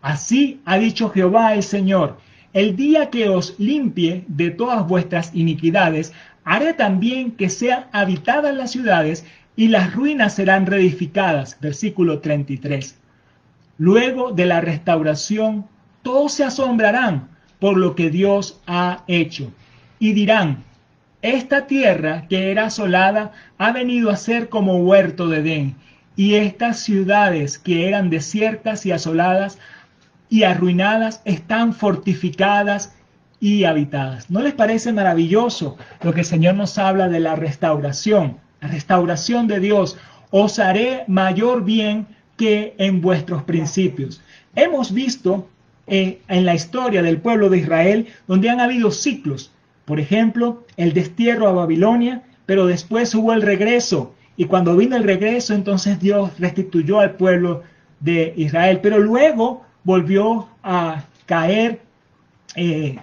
Así 0.02 0.60
ha 0.66 0.76
dicho 0.76 1.08
Jehová 1.08 1.54
el 1.54 1.62
Señor, 1.62 2.18
el 2.52 2.76
día 2.76 3.08
que 3.08 3.30
os 3.30 3.58
limpie 3.58 4.26
de 4.28 4.50
todas 4.50 4.86
vuestras 4.86 5.34
iniquidades, 5.34 6.12
haré 6.44 6.74
también 6.74 7.30
que 7.30 7.48
sean 7.48 7.86
habitadas 7.92 8.54
las 8.54 8.72
ciudades 8.72 9.24
y 9.56 9.68
las 9.68 9.94
ruinas 9.94 10.34
serán 10.34 10.66
reedificadas. 10.66 11.56
Versículo 11.58 12.18
33. 12.18 12.97
Luego 13.78 14.32
de 14.32 14.46
la 14.46 14.60
restauración, 14.60 15.66
todos 16.02 16.32
se 16.32 16.44
asombrarán 16.44 17.28
por 17.58 17.76
lo 17.76 17.94
que 17.94 18.10
Dios 18.10 18.60
ha 18.66 19.04
hecho 19.06 19.52
y 19.98 20.12
dirán, 20.12 20.64
esta 21.22 21.66
tierra 21.66 22.26
que 22.28 22.50
era 22.50 22.66
asolada 22.66 23.32
ha 23.58 23.72
venido 23.72 24.10
a 24.10 24.16
ser 24.16 24.48
como 24.48 24.76
huerto 24.78 25.28
de 25.28 25.38
Edén, 25.38 25.76
y 26.14 26.34
estas 26.34 26.80
ciudades 26.80 27.58
que 27.58 27.88
eran 27.88 28.10
desiertas 28.10 28.86
y 28.86 28.92
asoladas 28.92 29.58
y 30.28 30.42
arruinadas 30.42 31.22
están 31.24 31.72
fortificadas 31.72 32.94
y 33.40 33.64
habitadas. 33.64 34.30
¿No 34.30 34.40
les 34.40 34.54
parece 34.54 34.92
maravilloso 34.92 35.76
lo 36.02 36.12
que 36.12 36.20
el 36.20 36.26
Señor 36.26 36.54
nos 36.54 36.76
habla 36.78 37.08
de 37.08 37.20
la 37.20 37.36
restauración? 37.36 38.38
La 38.60 38.68
restauración 38.68 39.46
de 39.46 39.60
Dios. 39.60 39.96
Os 40.30 40.58
haré 40.58 41.04
mayor 41.06 41.64
bien 41.64 42.06
que 42.38 42.74
en 42.78 43.02
vuestros 43.02 43.42
principios. 43.42 44.22
Hemos 44.54 44.94
visto 44.94 45.46
eh, 45.86 46.20
en 46.28 46.46
la 46.46 46.54
historia 46.54 47.02
del 47.02 47.18
pueblo 47.18 47.50
de 47.50 47.58
Israel 47.58 48.06
donde 48.26 48.48
han 48.48 48.60
habido 48.60 48.90
ciclos. 48.90 49.52
Por 49.84 50.00
ejemplo, 50.00 50.64
el 50.76 50.94
destierro 50.94 51.48
a 51.48 51.52
Babilonia, 51.52 52.22
pero 52.46 52.66
después 52.66 53.14
hubo 53.14 53.34
el 53.34 53.42
regreso. 53.42 54.14
Y 54.36 54.44
cuando 54.44 54.76
vino 54.76 54.96
el 54.96 55.04
regreso, 55.04 55.52
entonces 55.52 55.98
Dios 55.98 56.30
restituyó 56.38 57.00
al 57.00 57.16
pueblo 57.16 57.62
de 58.00 58.32
Israel. 58.36 58.80
Pero 58.82 58.98
luego 58.98 59.64
volvió 59.82 60.48
a 60.62 61.04
caer 61.26 61.80
eh, 62.54 62.98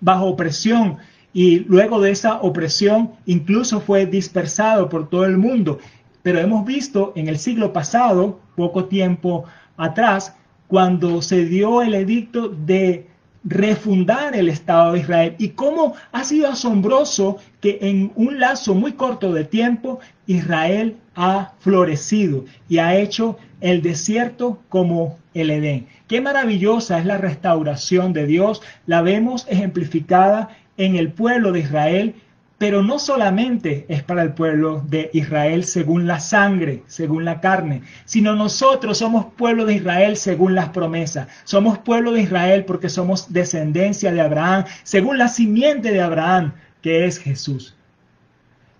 bajo 0.00 0.26
opresión. 0.26 0.98
Y 1.32 1.60
luego 1.60 2.00
de 2.00 2.12
esa 2.12 2.40
opresión, 2.40 3.12
incluso 3.26 3.80
fue 3.80 4.06
dispersado 4.06 4.88
por 4.88 5.10
todo 5.10 5.24
el 5.24 5.36
mundo. 5.36 5.80
Pero 6.26 6.40
hemos 6.40 6.66
visto 6.66 7.12
en 7.14 7.28
el 7.28 7.38
siglo 7.38 7.72
pasado, 7.72 8.40
poco 8.56 8.86
tiempo 8.86 9.44
atrás, 9.76 10.34
cuando 10.66 11.22
se 11.22 11.44
dio 11.44 11.82
el 11.82 11.94
edicto 11.94 12.48
de 12.48 13.06
refundar 13.44 14.34
el 14.34 14.48
Estado 14.48 14.94
de 14.94 14.98
Israel 14.98 15.36
y 15.38 15.50
cómo 15.50 15.94
ha 16.10 16.24
sido 16.24 16.48
asombroso 16.48 17.36
que 17.60 17.78
en 17.80 18.10
un 18.16 18.40
lazo 18.40 18.74
muy 18.74 18.94
corto 18.94 19.32
de 19.32 19.44
tiempo 19.44 20.00
Israel 20.26 20.96
ha 21.14 21.52
florecido 21.60 22.44
y 22.68 22.78
ha 22.78 22.96
hecho 22.96 23.38
el 23.60 23.80
desierto 23.80 24.58
como 24.68 25.18
el 25.32 25.50
Edén. 25.50 25.86
Qué 26.08 26.20
maravillosa 26.20 26.98
es 26.98 27.06
la 27.06 27.18
restauración 27.18 28.12
de 28.12 28.26
Dios. 28.26 28.62
La 28.86 29.00
vemos 29.00 29.46
ejemplificada 29.48 30.48
en 30.76 30.96
el 30.96 31.12
pueblo 31.12 31.52
de 31.52 31.60
Israel, 31.60 32.16
pero 32.58 32.82
no 32.82 32.98
solamente 32.98 33.84
es 33.88 34.02
para 34.02 34.22
el 34.22 34.32
pueblo 34.32 34.82
de 34.88 35.10
Israel 35.12 35.64
según 35.64 36.06
la 36.06 36.20
sangre, 36.20 36.82
según 36.86 37.24
la 37.24 37.40
carne, 37.40 37.82
sino 38.06 38.34
nosotros 38.34 38.98
somos 38.98 39.26
pueblo 39.36 39.66
de 39.66 39.74
Israel 39.74 40.16
según 40.16 40.54
las 40.54 40.70
promesas. 40.70 41.28
Somos 41.44 41.78
pueblo 41.78 42.12
de 42.12 42.22
Israel 42.22 42.64
porque 42.64 42.88
somos 42.88 43.32
descendencia 43.32 44.10
de 44.10 44.22
Abraham, 44.22 44.64
según 44.84 45.18
la 45.18 45.28
simiente 45.28 45.90
de 45.90 46.00
Abraham, 46.00 46.54
que 46.80 47.04
es 47.04 47.18
Jesús. 47.18 47.76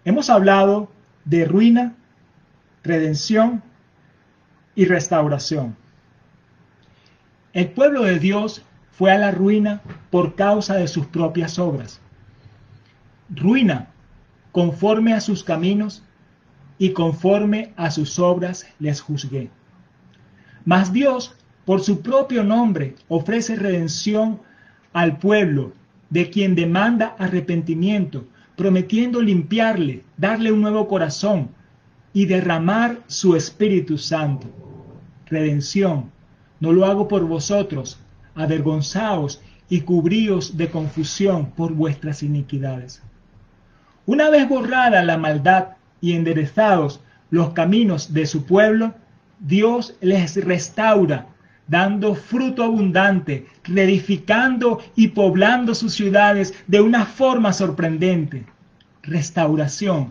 Hemos 0.07 0.31
hablado 0.31 0.91
de 1.27 1.45
ruina, 1.45 1.95
redención 2.83 3.63
y 4.75 4.87
restauración. 4.87 5.77
El 7.53 7.69
pueblo 7.71 8.05
de 8.05 8.19
Dios 8.19 8.63
fue 8.93 9.13
a 9.13 9.19
la 9.19 9.33
ruina 9.33 9.83
por 10.11 10.35
causa 10.35 10.77
de 10.77 10.89
sus 10.89 11.07
propias 11.07 11.59
obras. 11.59 12.01
Ruina 13.35 13.89
conforme 14.53 15.13
a 15.13 15.21
sus 15.21 15.43
caminos 15.43 16.03
y 16.79 16.91
conforme 16.91 17.73
a 17.77 17.91
sus 17.91 18.19
obras 18.19 18.67
les 18.79 19.01
juzgué. 19.01 19.51
Mas 20.65 20.93
Dios, 20.93 21.35
por 21.65 21.81
su 21.81 22.03
propio 22.03 22.45
nombre, 22.45 22.95
ofrece 23.09 23.57
redención 23.57 24.41
al 24.93 25.19
pueblo, 25.19 25.73
de 26.11 26.31
quien 26.31 26.55
demanda 26.55 27.17
arrepentimiento, 27.19 28.27
prometiendo 28.57 29.21
limpiarle, 29.21 30.05
darle 30.17 30.53
un 30.53 30.63
nuevo 30.63 30.87
corazón 30.89 31.51
y 32.13 32.27
derramar 32.27 33.01
su 33.07 33.37
Espíritu 33.37 33.99
Santo. 33.99 34.49
Redención, 35.27 36.11
no 36.61 36.73
lo 36.73 36.87
hago 36.87 37.09
por 37.09 37.27
vosotros, 37.27 37.99
avergonzaos 38.35 39.43
y 39.69 39.81
cubríos 39.81 40.57
de 40.57 40.71
confusión 40.71 41.51
por 41.51 41.75
vuestras 41.75 42.23
iniquidades. 42.23 43.03
Una 44.07 44.31
vez 44.31 44.49
borrada 44.49 45.03
la 45.03 45.19
maldad 45.19 45.77
y 46.01 46.13
enderezados 46.13 47.01
los 47.31 47.51
caminos 47.51 48.15
de 48.15 48.27
su 48.27 48.47
pueblo, 48.47 48.95
Dios 49.41 49.97
les 50.01 50.43
restaura, 50.45 51.27
dando 51.67 52.15
fruto 52.15 52.63
abundante, 52.63 53.47
reedificando 53.65 54.81
y 54.95 55.09
poblando 55.09 55.75
sus 55.75 55.95
ciudades 55.95 56.55
de 56.69 56.81
una 56.81 57.05
forma 57.05 57.53
sorprendente. 57.53 58.47
Restauración. 59.03 60.11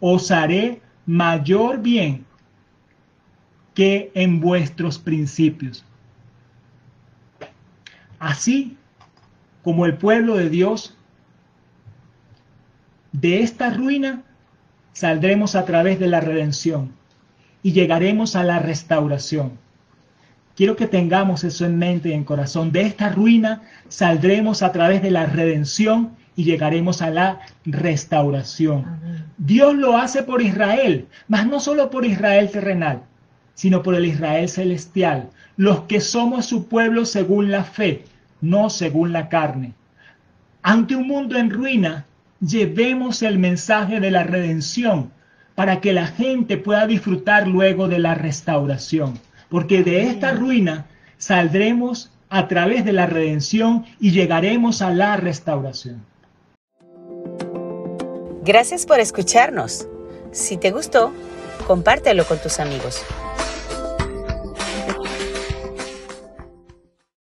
Os 0.00 0.30
haré 0.30 0.82
mayor 1.06 1.80
bien 1.80 2.26
que 3.74 4.10
en 4.14 4.40
vuestros 4.40 4.98
principios. 4.98 5.84
Así 8.18 8.76
como 9.62 9.86
el 9.86 9.96
pueblo 9.96 10.36
de 10.36 10.50
Dios, 10.50 10.96
de 13.12 13.42
esta 13.42 13.70
ruina 13.70 14.22
saldremos 14.92 15.54
a 15.54 15.64
través 15.64 15.98
de 15.98 16.08
la 16.08 16.20
redención 16.20 16.92
y 17.62 17.72
llegaremos 17.72 18.36
a 18.36 18.42
la 18.42 18.58
restauración. 18.58 19.52
Quiero 20.56 20.76
que 20.76 20.86
tengamos 20.86 21.44
eso 21.44 21.64
en 21.64 21.78
mente 21.78 22.10
y 22.10 22.12
en 22.12 22.24
corazón. 22.24 22.72
De 22.72 22.82
esta 22.82 23.08
ruina 23.08 23.62
saldremos 23.88 24.62
a 24.62 24.72
través 24.72 25.02
de 25.02 25.10
la 25.10 25.26
redención 25.26 26.12
y 26.36 26.44
llegaremos 26.44 27.02
a 27.02 27.10
la 27.10 27.40
restauración. 27.64 28.84
Dios 29.38 29.74
lo 29.74 29.96
hace 29.96 30.22
por 30.22 30.42
Israel, 30.42 31.06
mas 31.28 31.46
no 31.46 31.60
solo 31.60 31.90
por 31.90 32.04
Israel 32.04 32.50
terrenal, 32.50 33.02
sino 33.54 33.82
por 33.82 33.94
el 33.94 34.04
Israel 34.04 34.48
celestial, 34.48 35.30
los 35.56 35.82
que 35.82 36.00
somos 36.00 36.46
su 36.46 36.66
pueblo 36.66 37.04
según 37.04 37.50
la 37.50 37.64
fe, 37.64 38.04
no 38.40 38.70
según 38.70 39.12
la 39.12 39.28
carne. 39.28 39.74
Ante 40.62 40.96
un 40.96 41.06
mundo 41.06 41.36
en 41.36 41.50
ruina, 41.50 42.06
llevemos 42.46 43.22
el 43.22 43.38
mensaje 43.38 44.00
de 44.00 44.10
la 44.10 44.24
redención 44.24 45.12
para 45.54 45.80
que 45.80 45.92
la 45.92 46.06
gente 46.06 46.56
pueda 46.56 46.86
disfrutar 46.86 47.46
luego 47.46 47.88
de 47.88 47.98
la 47.98 48.14
restauración, 48.14 49.18
porque 49.48 49.82
de 49.82 50.02
esta 50.02 50.32
ruina 50.32 50.86
saldremos 51.18 52.10
a 52.30 52.48
través 52.48 52.84
de 52.84 52.92
la 52.92 53.06
redención 53.06 53.84
y 54.00 54.10
llegaremos 54.10 54.82
a 54.82 54.90
la 54.90 55.16
restauración. 55.16 56.04
Gracias 58.44 58.86
por 58.86 58.98
escucharnos. 58.98 59.86
Si 60.32 60.56
te 60.56 60.70
gustó, 60.70 61.12
compártelo 61.66 62.24
con 62.24 62.38
tus 62.38 62.58
amigos. 62.58 63.04